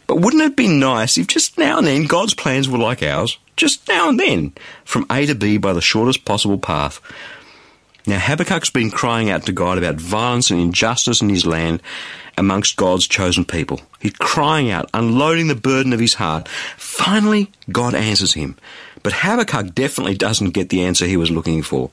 But 0.08 0.17
wouldn't 0.17 0.43
it 0.43 0.56
be 0.56 0.67
nice 0.67 1.17
if 1.17 1.28
just 1.28 1.58
now 1.58 1.78
and 1.78 1.88
then 1.88 2.06
God's 2.06 2.34
plans 2.34 2.69
were 2.69 2.78
like 2.78 3.04
ours? 3.04 3.38
Just 3.56 3.88
now 3.88 4.10
and 4.10 4.19
then, 4.19 4.54
from 4.86 5.06
A 5.12 5.25
to 5.25 5.36
B 5.36 5.58
by 5.58 5.73
the 5.73 5.82
shortest 5.82 6.25
possible 6.25 6.58
path. 6.58 7.02
Now, 8.08 8.17
Habakkuk's 8.17 8.69
been 8.69 8.89
crying 8.89 9.30
out 9.30 9.45
to 9.45 9.52
God 9.52 9.78
about 9.78 9.95
violence 9.95 10.49
and 10.49 10.60
injustice 10.60 11.21
in 11.21 11.30
his 11.30 11.45
land 11.45 11.82
amongst 12.38 12.78
God's 12.78 13.08
chosen 13.08 13.45
people. 13.45 13.82
He's 13.99 14.13
crying 14.13 14.71
out, 14.71 14.89
unloading 14.93 15.47
the 15.47 15.56
burden 15.56 15.93
of 15.93 15.99
his 15.99 16.13
heart. 16.15 16.47
Finally, 16.78 17.52
God 17.71 17.93
answers 17.93 18.34
him. 18.34 18.56
But 19.04 19.13
Habakkuk 19.13 19.75
definitely 19.75 20.15
doesn't 20.15 20.52
get 20.52 20.69
the 20.69 20.84
answer 20.84 21.06
he 21.06 21.17
was 21.17 21.30
looking 21.30 21.62
for. 21.62 21.89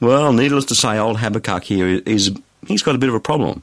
Well, 0.00 0.32
needless 0.32 0.64
to 0.66 0.74
say, 0.74 0.98
old 0.98 1.18
Habakkuk 1.18 1.64
here 1.64 1.86
is, 1.86 2.34
he's 2.66 2.82
got 2.82 2.94
a 2.94 2.98
bit 2.98 3.10
of 3.10 3.14
a 3.14 3.20
problem. 3.20 3.62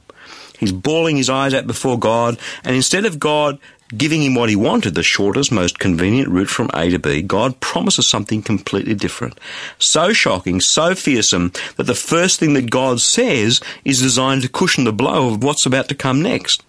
He's 0.62 0.70
bawling 0.70 1.16
his 1.16 1.28
eyes 1.28 1.54
out 1.54 1.66
before 1.66 1.98
God, 1.98 2.38
and 2.62 2.76
instead 2.76 3.04
of 3.04 3.18
God 3.18 3.58
giving 3.96 4.22
him 4.22 4.36
what 4.36 4.48
he 4.48 4.54
wanted, 4.54 4.94
the 4.94 5.02
shortest, 5.02 5.50
most 5.50 5.80
convenient 5.80 6.28
route 6.28 6.48
from 6.48 6.70
A 6.72 6.88
to 6.90 7.00
B, 7.00 7.20
God 7.20 7.58
promises 7.58 8.08
something 8.08 8.42
completely 8.42 8.94
different. 8.94 9.40
So 9.80 10.12
shocking, 10.12 10.60
so 10.60 10.94
fearsome, 10.94 11.52
that 11.78 11.88
the 11.88 11.96
first 11.96 12.38
thing 12.38 12.52
that 12.52 12.70
God 12.70 13.00
says 13.00 13.60
is 13.84 14.00
designed 14.00 14.42
to 14.42 14.48
cushion 14.48 14.84
the 14.84 14.92
blow 14.92 15.34
of 15.34 15.42
what's 15.42 15.66
about 15.66 15.88
to 15.88 15.96
come 15.96 16.22
next. 16.22 16.62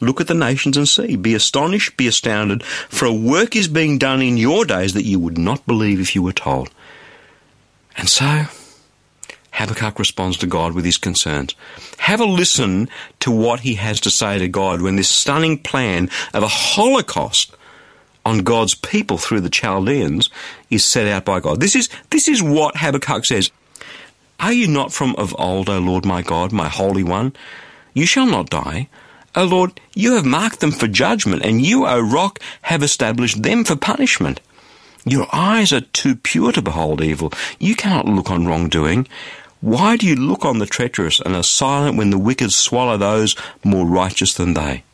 Look 0.00 0.18
at 0.18 0.28
the 0.28 0.34
nations 0.34 0.78
and 0.78 0.88
see. 0.88 1.14
Be 1.16 1.34
astonished, 1.34 1.98
be 1.98 2.06
astounded, 2.06 2.62
for 2.64 3.04
a 3.04 3.12
work 3.12 3.54
is 3.54 3.68
being 3.68 3.98
done 3.98 4.22
in 4.22 4.38
your 4.38 4.64
days 4.64 4.94
that 4.94 5.04
you 5.04 5.18
would 5.18 5.36
not 5.36 5.66
believe 5.66 6.00
if 6.00 6.14
you 6.14 6.22
were 6.22 6.32
told. 6.32 6.70
And 7.98 8.08
so, 8.08 8.46
Habakkuk 9.52 9.98
responds 9.98 10.36
to 10.38 10.46
God 10.46 10.72
with 10.72 10.84
his 10.84 10.98
concerns. 10.98 11.54
Have 11.98 12.20
a 12.20 12.24
listen 12.24 12.88
to 13.20 13.30
what 13.30 13.60
he 13.60 13.74
has 13.74 14.00
to 14.00 14.10
say 14.10 14.38
to 14.38 14.48
God 14.48 14.82
when 14.82 14.96
this 14.96 15.08
stunning 15.08 15.58
plan 15.58 16.10
of 16.32 16.42
a 16.42 16.48
holocaust 16.48 17.54
on 18.24 18.38
God's 18.38 18.74
people 18.74 19.18
through 19.18 19.40
the 19.40 19.50
Chaldeans 19.50 20.30
is 20.70 20.84
set 20.84 21.06
out 21.06 21.24
by 21.24 21.40
God. 21.40 21.60
This 21.60 21.74
is, 21.74 21.88
this 22.10 22.28
is 22.28 22.42
what 22.42 22.76
Habakkuk 22.76 23.24
says. 23.24 23.50
Are 24.38 24.52
you 24.52 24.68
not 24.68 24.92
from 24.92 25.16
of 25.16 25.34
old, 25.38 25.68
O 25.68 25.78
Lord 25.78 26.04
my 26.04 26.22
God, 26.22 26.52
my 26.52 26.68
Holy 26.68 27.02
One? 27.02 27.32
You 27.94 28.06
shall 28.06 28.26
not 28.26 28.50
die. 28.50 28.88
O 29.34 29.44
Lord, 29.44 29.80
you 29.94 30.12
have 30.12 30.24
marked 30.24 30.60
them 30.60 30.70
for 30.70 30.86
judgment, 30.86 31.44
and 31.44 31.64
you, 31.64 31.86
O 31.86 32.00
rock, 32.00 32.38
have 32.62 32.82
established 32.82 33.42
them 33.42 33.64
for 33.64 33.76
punishment. 33.76 34.40
Your 35.04 35.26
eyes 35.32 35.72
are 35.72 35.80
too 35.80 36.16
pure 36.16 36.52
to 36.52 36.62
behold 36.62 37.00
evil. 37.00 37.32
You 37.58 37.74
cannot 37.74 38.06
look 38.06 38.30
on 38.30 38.46
wrongdoing. 38.46 39.08
Why 39.60 39.96
do 39.96 40.06
you 40.06 40.14
look 40.14 40.44
on 40.44 40.58
the 40.58 40.66
treacherous 40.66 41.20
and 41.20 41.34
are 41.34 41.42
silent 41.42 41.96
when 41.96 42.10
the 42.10 42.18
wicked 42.18 42.52
swallow 42.52 42.96
those 42.96 43.34
more 43.64 43.86
righteous 43.86 44.34
than 44.34 44.54
they? 44.54 44.84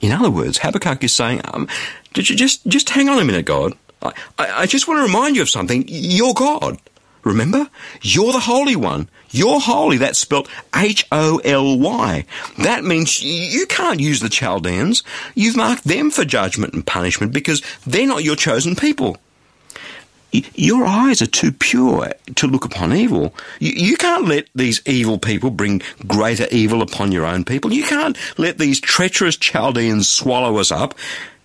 In 0.00 0.12
other 0.12 0.30
words, 0.30 0.58
Habakkuk 0.58 1.04
is 1.04 1.14
saying, 1.14 1.40
um, 1.44 1.68
just, 2.12 2.66
just 2.66 2.90
hang 2.90 3.08
on 3.08 3.18
a 3.18 3.24
minute, 3.24 3.46
God. 3.46 3.74
I, 4.02 4.12
I 4.38 4.66
just 4.66 4.88
want 4.88 4.98
to 4.98 5.04
remind 5.04 5.36
you 5.36 5.42
of 5.42 5.48
something. 5.48 5.84
You're 5.86 6.34
God. 6.34 6.78
Remember? 7.24 7.68
You're 8.00 8.32
the 8.32 8.40
Holy 8.40 8.76
One. 8.76 9.08
You're 9.30 9.60
holy. 9.60 9.96
That's 9.96 10.18
spelt 10.18 10.48
H-O-L-Y. 10.74 12.24
That 12.58 12.84
means 12.84 13.22
you 13.22 13.66
can't 13.66 14.00
use 14.00 14.20
the 14.20 14.28
Chaldeans. 14.28 15.02
You've 15.34 15.56
marked 15.56 15.84
them 15.84 16.10
for 16.10 16.24
judgment 16.24 16.74
and 16.74 16.86
punishment 16.86 17.32
because 17.32 17.62
they're 17.86 18.06
not 18.06 18.24
your 18.24 18.36
chosen 18.36 18.76
people 18.76 19.16
your 20.32 20.86
eyes 20.86 21.20
are 21.20 21.26
too 21.26 21.52
pure 21.52 22.12
to 22.36 22.46
look 22.46 22.64
upon 22.64 22.94
evil. 22.94 23.34
You, 23.60 23.72
you, 23.72 23.96
can't 23.96 24.26
let 24.26 24.48
these 24.54 24.80
evil 24.86 25.18
people 25.18 25.50
bring 25.50 25.82
greater 26.06 26.46
evil 26.50 26.80
upon 26.80 27.12
your 27.12 27.26
own 27.26 27.44
people. 27.44 27.72
You 27.72 27.84
can't 27.84 28.16
let 28.38 28.58
these 28.58 28.80
treacherous 28.80 29.36
Chaldeans 29.36 30.08
swallow 30.08 30.56
us 30.56 30.72
up. 30.72 30.94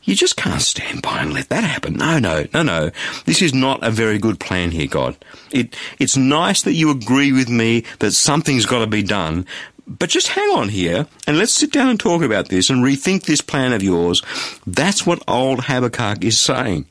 You 0.08 0.16
just 0.16 0.38
can't 0.38 0.62
stand 0.62 1.02
by 1.02 1.20
and 1.20 1.34
let 1.34 1.50
that 1.50 1.66
happen. 1.66 1.96
No, 1.96 2.18
no, 2.18 2.46
no, 2.54 2.64
no. 2.64 2.92
This 3.26 3.42
is 3.42 3.54
not 3.54 3.86
a 3.86 3.92
very 3.92 4.18
good 4.18 4.40
plan 4.40 4.72
here, 4.72 4.88
God. 4.88 5.18
It, 5.52 5.76
it's 6.00 6.16
nice 6.16 6.62
that 6.62 6.76
you 6.76 6.90
agree 6.92 7.34
with 7.34 7.50
me 7.50 7.84
that 8.00 8.14
something's 8.14 8.66
got 8.66 8.80
to 8.80 8.88
be 8.88 9.04
done, 9.04 9.46
but 9.86 10.10
just 10.10 10.30
hang 10.30 10.48
on 10.52 10.70
here 10.70 11.08
and 11.28 11.38
let's 11.38 11.52
sit 11.52 11.74
down 11.74 11.90
and 11.90 12.00
talk 12.00 12.22
about 12.22 12.48
this 12.48 12.70
and 12.70 12.86
rethink 12.86 13.24
this 13.24 13.42
plan 13.42 13.74
of 13.74 13.84
yours. 13.84 14.22
That's 14.66 15.06
what 15.06 15.22
old 15.28 15.66
Habakkuk 15.66 16.24
is 16.24 16.40
saying. 16.40 16.86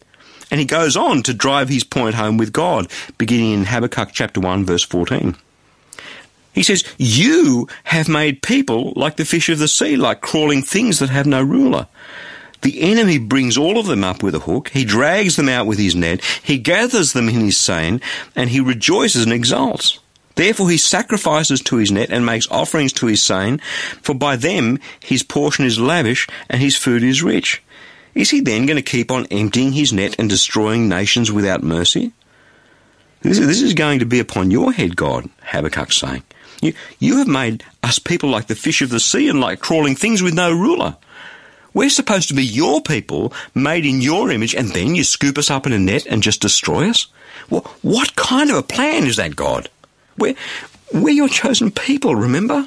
And 0.50 0.60
he 0.60 0.66
goes 0.66 0.94
on 0.94 1.22
to 1.22 1.32
drive 1.32 1.70
his 1.70 1.84
point 1.84 2.16
home 2.16 2.36
with 2.36 2.52
God, 2.52 2.86
beginning 3.16 3.52
in 3.52 3.64
Habakkuk 3.64 4.10
chapter 4.12 4.40
1 4.40 4.66
verse 4.66 4.84
14. 4.84 5.34
He 6.52 6.62
says, 6.62 6.84
You 6.98 7.66
have 7.84 8.10
made 8.10 8.42
people 8.42 8.92
like 8.94 9.16
the 9.16 9.24
fish 9.24 9.48
of 9.48 9.58
the 9.58 9.68
sea, 9.68 9.96
like 9.96 10.20
crawling 10.20 10.60
things 10.60 10.98
that 10.98 11.08
have 11.08 11.26
no 11.26 11.42
ruler. 11.42 11.86
The 12.66 12.80
enemy 12.80 13.18
brings 13.18 13.56
all 13.56 13.78
of 13.78 13.86
them 13.86 14.02
up 14.02 14.24
with 14.24 14.34
a 14.34 14.40
hook. 14.40 14.70
He 14.70 14.84
drags 14.84 15.36
them 15.36 15.48
out 15.48 15.68
with 15.68 15.78
his 15.78 15.94
net. 15.94 16.20
He 16.42 16.58
gathers 16.58 17.12
them 17.12 17.28
in 17.28 17.38
his 17.42 17.56
seine, 17.56 18.00
and 18.34 18.50
he 18.50 18.58
rejoices 18.58 19.22
and 19.22 19.32
exults. 19.32 20.00
Therefore 20.34 20.68
he 20.68 20.76
sacrifices 20.76 21.60
to 21.60 21.76
his 21.76 21.92
net 21.92 22.10
and 22.10 22.26
makes 22.26 22.50
offerings 22.50 22.92
to 22.94 23.06
his 23.06 23.22
seine, 23.22 23.58
for 24.02 24.16
by 24.16 24.34
them 24.34 24.80
his 24.98 25.22
portion 25.22 25.64
is 25.64 25.78
lavish 25.78 26.26
and 26.50 26.60
his 26.60 26.74
food 26.74 27.04
is 27.04 27.22
rich. 27.22 27.62
Is 28.16 28.30
he 28.30 28.40
then 28.40 28.66
going 28.66 28.82
to 28.82 28.82
keep 28.82 29.12
on 29.12 29.26
emptying 29.26 29.70
his 29.70 29.92
net 29.92 30.16
and 30.18 30.28
destroying 30.28 30.88
nations 30.88 31.30
without 31.30 31.62
mercy? 31.62 32.10
This, 33.22 33.38
is 33.38 33.74
going 33.74 34.00
to 34.00 34.06
be 34.06 34.18
upon 34.18 34.50
your 34.50 34.72
head, 34.72 34.96
God, 34.96 35.30
Habakkuk's 35.52 35.98
saying. 35.98 36.24
You, 36.60 36.72
you 36.98 37.18
have 37.18 37.28
made 37.28 37.62
us 37.84 38.00
people 38.00 38.28
like 38.28 38.48
the 38.48 38.56
fish 38.56 38.82
of 38.82 38.90
the 38.90 38.98
sea 38.98 39.28
and 39.28 39.40
like 39.40 39.60
crawling 39.60 39.94
things 39.94 40.20
with 40.20 40.34
no 40.34 40.50
ruler. 40.50 40.96
We're 41.76 41.90
supposed 41.90 42.28
to 42.28 42.34
be 42.34 42.42
your 42.42 42.80
people, 42.80 43.34
made 43.54 43.84
in 43.84 44.00
your 44.00 44.30
image, 44.30 44.54
and 44.54 44.70
then 44.70 44.94
you 44.94 45.04
scoop 45.04 45.36
us 45.36 45.50
up 45.50 45.66
in 45.66 45.74
a 45.74 45.78
net 45.78 46.06
and 46.06 46.22
just 46.22 46.40
destroy 46.40 46.88
us? 46.88 47.06
Well, 47.50 47.70
what 47.82 48.16
kind 48.16 48.48
of 48.48 48.56
a 48.56 48.62
plan 48.62 49.04
is 49.04 49.16
that, 49.16 49.36
God? 49.36 49.68
We're, 50.16 50.36
we're 50.94 51.10
your 51.10 51.28
chosen 51.28 51.70
people, 51.70 52.16
remember? 52.16 52.66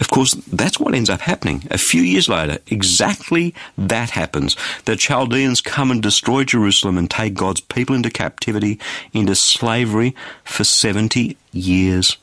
Of 0.00 0.10
course, 0.10 0.34
that's 0.34 0.78
what 0.78 0.94
ends 0.94 1.08
up 1.08 1.22
happening. 1.22 1.66
A 1.70 1.78
few 1.78 2.02
years 2.02 2.28
later, 2.28 2.58
exactly 2.66 3.54
that 3.78 4.10
happens. 4.10 4.54
The 4.84 4.94
Chaldeans 4.94 5.62
come 5.62 5.90
and 5.90 6.02
destroy 6.02 6.44
Jerusalem 6.44 6.98
and 6.98 7.10
take 7.10 7.32
God's 7.32 7.62
people 7.62 7.96
into 7.96 8.10
captivity, 8.10 8.78
into 9.14 9.34
slavery 9.34 10.14
for 10.44 10.64
70 10.64 11.38
years 11.52 12.18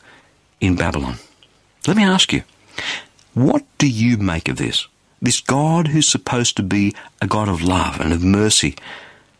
in 0.61 0.75
Babylon. 0.75 1.15
Let 1.87 1.97
me 1.97 2.03
ask 2.03 2.31
you, 2.31 2.43
what 3.33 3.63
do 3.79 3.89
you 3.89 4.17
make 4.17 4.47
of 4.47 4.57
this? 4.57 4.87
This 5.23 5.39
God 5.39 5.87
who's 5.87 6.05
supposed 6.05 6.57
to 6.57 6.63
be 6.63 6.93
a 7.21 7.27
God 7.27 7.47
of 7.47 7.61
love 7.61 8.01
and 8.01 8.11
of 8.11 8.21
mercy, 8.21 8.75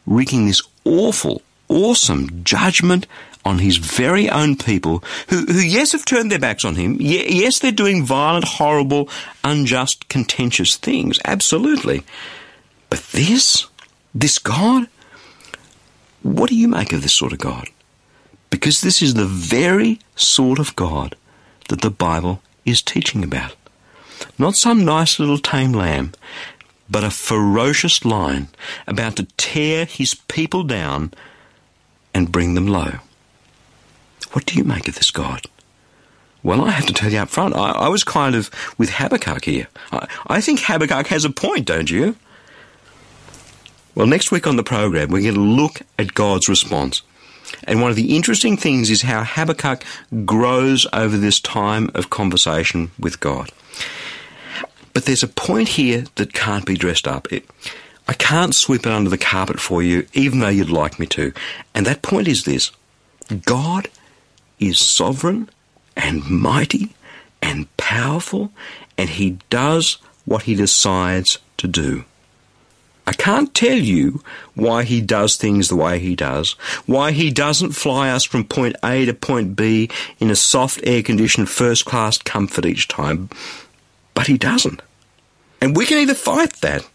wreaking 0.06 0.48
this 0.48 0.62
awful, 0.86 1.42
awesome 1.68 2.46
judgment 2.46 3.06
on 3.44 3.60
his 3.60 3.76
very 3.76 4.30
own 4.30 4.56
people 4.56 5.04
who, 5.28 5.46
who 5.46 5.60
yes, 5.60 5.92
have 5.92 6.06
turned 6.06 6.32
their 6.32 6.40
backs 6.40 6.64
on 6.64 6.76
him. 6.76 6.96
Yes, 7.02 7.60
they're 7.60 7.74
doing 7.74 8.06
violent, 8.06 8.46
horrible, 8.46 9.10
unjust, 9.44 10.08
contentious 10.08 10.78
things. 10.78 11.20
Absolutely. 11.26 12.04
But 12.90 13.00
this, 13.12 13.68
this 14.16 14.40
God, 14.40 14.88
what 16.22 16.50
do 16.50 16.56
you 16.56 16.70
make 16.70 16.94
of 16.94 17.02
this 17.02 17.14
sort 17.14 17.34
of 17.34 17.40
God? 17.40 17.68
Because 18.50 18.80
this 18.80 19.02
is 19.02 19.16
the 19.16 19.26
very 19.26 20.00
sort 20.16 20.60
of 20.60 20.78
God 20.78 21.18
that 21.68 21.82
the 21.82 21.92
Bible 21.92 22.42
is 22.66 22.82
teaching 22.82 23.22
about. 23.22 23.58
Not 24.38 24.56
some 24.56 24.86
nice 24.86 25.20
little 25.20 25.38
tame 25.38 25.74
lamb, 25.74 26.14
but 26.90 27.04
a 27.04 27.10
ferocious 27.10 28.06
lion 28.06 28.50
about 28.88 29.16
to 29.18 29.28
tear 29.38 29.86
his 29.86 30.14
people 30.14 30.64
down 30.64 31.14
and 32.14 32.32
bring 32.32 32.54
them 32.54 32.68
low. 32.68 33.00
What 34.32 34.46
do 34.46 34.58
you 34.58 34.64
make 34.64 34.88
of 34.88 34.96
this 34.96 35.12
God? 35.12 35.46
Well, 36.42 36.62
I 36.62 36.72
have 36.72 36.86
to 36.88 36.94
tell 36.94 37.12
you 37.12 37.20
up 37.20 37.30
front, 37.30 37.56
I, 37.56 37.72
I 37.72 37.88
was 37.88 38.04
kind 38.04 38.36
of 38.36 38.52
with 38.78 38.90
Habakkuk 38.90 39.46
here. 39.46 39.68
I, 39.92 40.08
I 40.28 40.42
think 40.42 40.60
Habakkuk 40.62 41.08
has 41.08 41.24
a 41.24 41.30
point, 41.30 41.66
don't 41.66 41.90
you? 41.90 42.16
Well, 43.96 44.08
next 44.08 44.32
week 44.32 44.48
on 44.48 44.56
the 44.56 44.64
program, 44.64 45.10
we're 45.10 45.22
going 45.22 45.36
to 45.36 45.40
look 45.40 45.82
at 45.98 46.16
God's 46.16 46.50
response. 46.50 47.02
And 47.66 47.82
one 47.82 47.92
of 47.92 47.96
the 47.96 48.16
interesting 48.16 48.58
things 48.58 48.90
is 48.90 49.04
how 49.04 49.24
Habakkuk 49.24 49.84
grows 50.26 50.88
over 50.92 51.16
this 51.16 51.40
time 51.40 51.92
of 51.94 52.10
conversation 52.10 52.92
with 53.00 53.20
God. 53.20 53.52
But 54.94 55.06
there's 55.06 55.24
a 55.24 55.28
point 55.28 55.70
here 55.70 56.06
that 56.16 56.34
can't 56.34 56.66
be 56.66 56.76
dressed 56.76 57.08
up. 57.08 57.32
It, 57.32 57.50
I 58.08 58.14
can't 58.14 58.54
sweep 58.54 58.86
it 58.86 58.92
under 58.92 59.10
the 59.10 59.18
carpet 59.18 59.60
for 59.60 59.82
you, 59.82 60.08
even 60.14 60.40
though 60.40 60.50
you'd 60.50 60.70
like 60.70 61.00
me 61.00 61.08
to. 61.08 61.34
And 61.74 61.86
that 61.86 62.02
point 62.02 62.28
is 62.28 62.44
this 62.44 62.72
God 63.46 63.90
is 64.60 64.80
sovereign 64.80 65.50
and 65.96 66.30
mighty 66.30 66.94
and 67.42 67.76
powerful, 67.78 68.52
and 68.98 69.10
he 69.10 69.38
does 69.50 69.98
what 70.26 70.44
he 70.44 70.56
decides 70.56 71.40
to 71.58 71.68
do. 71.68 72.06
I 73.06 73.12
can't 73.12 73.54
tell 73.54 73.78
you 73.78 74.24
why 74.56 74.84
he 74.84 75.02
does 75.02 75.36
things 75.36 75.68
the 75.68 75.76
way 75.76 76.00
he 76.00 76.16
does, 76.16 76.54
why 76.86 77.12
he 77.12 77.32
doesn't 77.32 77.74
fly 77.74 78.10
us 78.10 78.24
from 78.24 78.46
point 78.46 78.78
A 78.84 79.06
to 79.06 79.14
point 79.14 79.58
B 79.58 79.90
in 80.20 80.30
a 80.30 80.36
soft 80.38 80.80
air 80.84 81.04
conditioned 81.04 81.50
first 81.50 81.84
class 81.84 82.18
comfort 82.18 82.66
each 82.66 82.88
time, 82.88 83.30
but 84.14 84.28
he 84.28 84.38
doesn't. 84.38 84.82
And 85.62 85.76
we 85.76 85.86
can 85.86 85.98
either 86.00 86.14
fight 86.14 86.54
that 86.58 86.88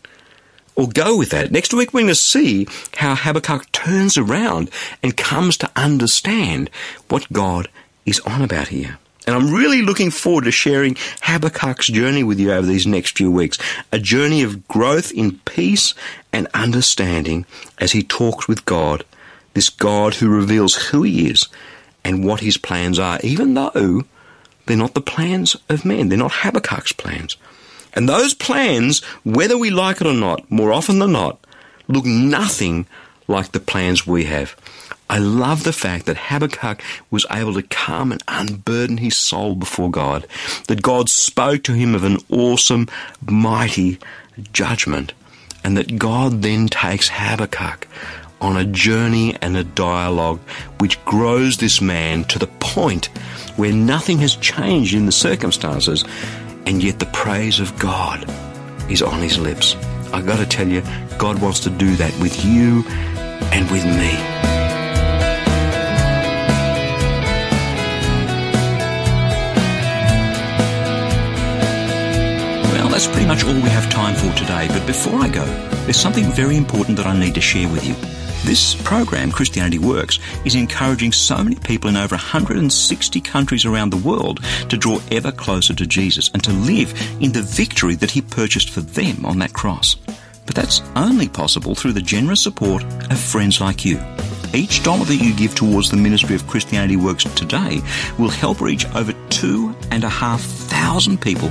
or 0.76 0.88
go 0.88 1.16
with 1.16 1.30
that. 1.30 1.50
Next 1.50 1.74
week 1.74 1.92
we're 1.92 2.02
going 2.02 2.08
to 2.08 2.14
see 2.14 2.68
how 2.96 3.14
Habakkuk 3.14 3.70
turns 3.72 4.16
around 4.16 4.70
and 5.02 5.16
comes 5.16 5.56
to 5.58 5.70
understand 5.74 6.70
what 7.08 7.32
God 7.32 7.68
is 8.06 8.20
on 8.20 8.42
about 8.42 8.68
here. 8.68 8.98
And 9.26 9.36
I'm 9.36 9.52
really 9.52 9.82
looking 9.82 10.10
forward 10.10 10.44
to 10.44 10.50
sharing 10.50 10.96
Habakkuk's 11.20 11.88
journey 11.88 12.22
with 12.22 12.40
you 12.40 12.52
over 12.52 12.66
these 12.66 12.86
next 12.86 13.16
few 13.18 13.30
weeks. 13.30 13.58
A 13.92 13.98
journey 13.98 14.42
of 14.42 14.66
growth 14.68 15.12
in 15.12 15.38
peace 15.40 15.94
and 16.32 16.48
understanding 16.54 17.44
as 17.78 17.92
he 17.92 18.02
talks 18.02 18.48
with 18.48 18.64
God, 18.64 19.04
this 19.52 19.68
God 19.68 20.14
who 20.14 20.30
reveals 20.30 20.76
who 20.76 21.02
he 21.02 21.28
is 21.28 21.46
and 22.04 22.24
what 22.24 22.40
his 22.40 22.56
plans 22.56 22.98
are, 22.98 23.18
even 23.22 23.52
though 23.52 24.04
they're 24.68 24.76
not 24.76 24.94
the 24.94 25.00
plans 25.00 25.56
of 25.68 25.84
men. 25.84 26.08
They're 26.08 26.18
not 26.18 26.32
Habakkuk's 26.32 26.92
plans. 26.92 27.36
And 27.94 28.08
those 28.08 28.34
plans, 28.34 29.02
whether 29.24 29.58
we 29.58 29.70
like 29.70 30.00
it 30.00 30.06
or 30.06 30.14
not, 30.14 30.48
more 30.50 30.72
often 30.72 30.98
than 30.98 31.12
not, 31.12 31.38
look 31.88 32.04
nothing 32.04 32.86
like 33.26 33.52
the 33.52 33.60
plans 33.60 34.06
we 34.06 34.24
have. 34.24 34.54
I 35.10 35.18
love 35.18 35.64
the 35.64 35.72
fact 35.72 36.04
that 36.06 36.18
Habakkuk 36.18 36.82
was 37.10 37.24
able 37.30 37.54
to 37.54 37.62
come 37.62 38.12
and 38.12 38.22
unburden 38.28 38.98
his 38.98 39.16
soul 39.16 39.54
before 39.54 39.90
God, 39.90 40.26
that 40.66 40.82
God 40.82 41.08
spoke 41.08 41.62
to 41.64 41.72
him 41.72 41.94
of 41.94 42.04
an 42.04 42.18
awesome, 42.28 42.88
mighty 43.22 43.98
judgment, 44.52 45.14
and 45.64 45.78
that 45.78 45.98
God 45.98 46.42
then 46.42 46.68
takes 46.68 47.08
Habakkuk 47.08 47.86
on 48.40 48.56
a 48.56 48.64
journey 48.64 49.36
and 49.42 49.56
a 49.56 49.64
dialogue 49.64 50.40
which 50.78 51.02
grows 51.04 51.56
this 51.56 51.80
man 51.80 52.24
to 52.24 52.38
the 52.38 52.46
point 52.60 53.06
where 53.56 53.72
nothing 53.72 54.18
has 54.18 54.36
changed 54.36 54.94
in 54.94 55.06
the 55.06 55.12
circumstances, 55.12 56.04
and 56.66 56.82
yet 56.82 56.98
the 56.98 57.06
praise 57.06 57.58
of 57.60 57.76
God 57.78 58.24
is 58.88 59.02
on 59.02 59.20
his 59.20 59.38
lips. 59.38 59.74
I 60.12 60.22
gotta 60.22 60.46
tell 60.46 60.68
you, 60.68 60.82
God 61.18 61.40
wants 61.42 61.60
to 61.60 61.70
do 61.70 61.96
that 61.96 62.16
with 62.20 62.44
you 62.44 62.84
and 63.52 63.70
with 63.70 63.84
me. 63.84 64.14
Well 72.72 72.88
that's 72.88 73.06
pretty 73.06 73.26
much 73.26 73.44
all 73.44 73.54
we 73.54 73.68
have 73.70 73.90
time 73.90 74.14
for 74.14 74.32
today. 74.38 74.68
But 74.68 74.86
before 74.86 75.20
I 75.20 75.28
go, 75.28 75.44
there's 75.84 75.98
something 75.98 76.24
very 76.32 76.56
important 76.56 76.96
that 76.98 77.06
I 77.06 77.18
need 77.18 77.34
to 77.34 77.40
share 77.40 77.68
with 77.68 77.86
you. 77.86 78.17
This 78.44 78.74
program, 78.82 79.30
Christianity 79.30 79.78
Works, 79.78 80.18
is 80.44 80.54
encouraging 80.54 81.12
so 81.12 81.42
many 81.42 81.56
people 81.56 81.90
in 81.90 81.96
over 81.96 82.14
160 82.14 83.20
countries 83.20 83.66
around 83.66 83.90
the 83.90 83.96
world 83.98 84.42
to 84.68 84.76
draw 84.76 85.00
ever 85.10 85.30
closer 85.30 85.74
to 85.74 85.86
Jesus 85.86 86.30
and 86.32 86.42
to 86.44 86.52
live 86.52 86.92
in 87.20 87.32
the 87.32 87.42
victory 87.42 87.94
that 87.96 88.10
He 88.10 88.22
purchased 88.22 88.70
for 88.70 88.80
them 88.80 89.26
on 89.26 89.38
that 89.40 89.52
cross. 89.52 89.96
But 90.46 90.54
that's 90.54 90.80
only 90.96 91.28
possible 91.28 91.74
through 91.74 91.92
the 91.92 92.00
generous 92.00 92.42
support 92.42 92.82
of 92.84 93.20
friends 93.20 93.60
like 93.60 93.84
you. 93.84 94.00
Each 94.54 94.82
dollar 94.82 95.04
that 95.04 95.16
you 95.16 95.34
give 95.34 95.54
towards 95.54 95.90
the 95.90 95.98
ministry 95.98 96.34
of 96.34 96.46
Christianity 96.46 96.96
Works 96.96 97.24
today 97.24 97.82
will 98.18 98.30
help 98.30 98.62
reach 98.62 98.86
over 98.94 99.12
two 99.28 99.76
and 99.90 100.04
a 100.04 100.08
half 100.08 100.40
thousand 100.40 101.20
people 101.20 101.50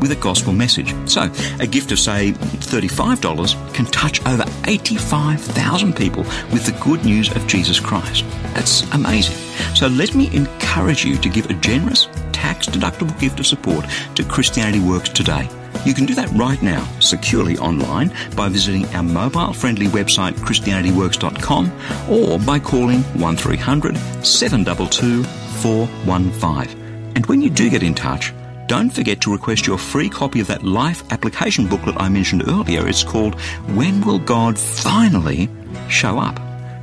with 0.00 0.12
a 0.12 0.16
gospel 0.16 0.52
message. 0.52 0.94
So, 1.08 1.30
a 1.60 1.66
gift 1.66 1.92
of, 1.92 1.98
say, 1.98 2.32
$35 2.32 3.74
can 3.74 3.86
touch 3.86 4.24
over 4.26 4.44
85,000 4.64 5.94
people 5.94 6.22
with 6.52 6.66
the 6.66 6.78
good 6.82 7.04
news 7.04 7.34
of 7.34 7.46
Jesus 7.46 7.80
Christ. 7.80 8.24
That's 8.54 8.82
amazing. 8.92 9.36
So, 9.74 9.88
let 9.88 10.14
me 10.14 10.34
encourage 10.34 11.04
you 11.04 11.16
to 11.18 11.28
give 11.28 11.50
a 11.50 11.54
generous, 11.54 12.08
tax 12.32 12.66
deductible 12.66 13.18
gift 13.18 13.40
of 13.40 13.46
support 13.46 13.86
to 14.14 14.24
Christianity 14.24 14.80
Works 14.80 15.08
today. 15.08 15.48
You 15.84 15.94
can 15.94 16.06
do 16.06 16.14
that 16.14 16.30
right 16.32 16.60
now, 16.62 16.84
securely 17.00 17.56
online, 17.58 18.12
by 18.34 18.48
visiting 18.48 18.86
our 18.94 19.02
mobile 19.02 19.52
friendly 19.52 19.86
website, 19.86 20.32
ChristianityWorks.com, 20.32 21.72
or 22.10 22.38
by 22.40 22.58
calling 22.58 23.02
1300 23.20 23.96
722 24.24 25.22
415. 25.22 27.12
And 27.14 27.26
when 27.26 27.40
you 27.40 27.50
do 27.50 27.70
get 27.70 27.82
in 27.82 27.94
touch, 27.94 28.32
don't 28.66 28.90
forget 28.90 29.20
to 29.20 29.32
request 29.32 29.66
your 29.66 29.78
free 29.78 30.08
copy 30.08 30.40
of 30.40 30.48
that 30.48 30.64
life 30.64 31.02
application 31.12 31.66
booklet 31.66 31.96
I 31.98 32.08
mentioned 32.08 32.48
earlier. 32.48 32.88
It's 32.88 33.04
called 33.04 33.40
When 33.74 34.04
Will 34.04 34.18
God 34.18 34.58
Finally 34.58 35.48
Show 35.88 36.18
Up? 36.18 36.40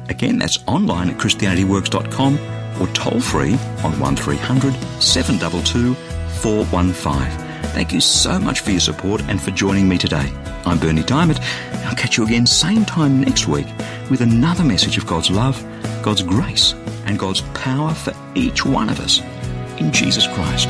Again, 0.10 0.38
that's 0.38 0.60
online 0.68 1.10
at 1.10 1.18
ChristianityWorks.com 1.18 2.40
or 2.82 2.88
toll 2.94 3.20
free 3.20 3.54
on 3.84 4.00
1300 4.00 4.74
722 5.02 5.94
415. 6.42 7.44
Thank 7.72 7.92
you 7.92 8.02
so 8.02 8.40
much 8.40 8.60
for 8.60 8.72
your 8.72 8.80
support 8.80 9.22
and 9.24 9.42
for 9.42 9.52
joining 9.52 9.90
me 9.90 9.98
today. 9.98 10.32
I'm 10.66 10.78
Bernie 10.80 11.02
Dymet. 11.02 11.40
I'll 11.86 11.96
catch 11.96 12.18
you 12.18 12.26
again 12.26 12.46
same 12.46 12.86
time 12.86 13.22
next 13.22 13.48
week 13.48 13.68
with 14.10 14.22
another 14.22 14.64
message 14.64 14.98
of 14.98 15.08
God's 15.08 15.32
love, 15.32 15.62
God's 16.02 16.22
grace, 16.22 16.74
and 17.06 17.18
God's 17.18 17.42
power 17.54 17.94
for 17.94 18.14
each 18.36 18.66
one 18.66 18.90
of 18.90 19.00
us 19.00 19.20
in 19.80 19.92
Jesus 19.92 20.28
Christ. 20.28 20.70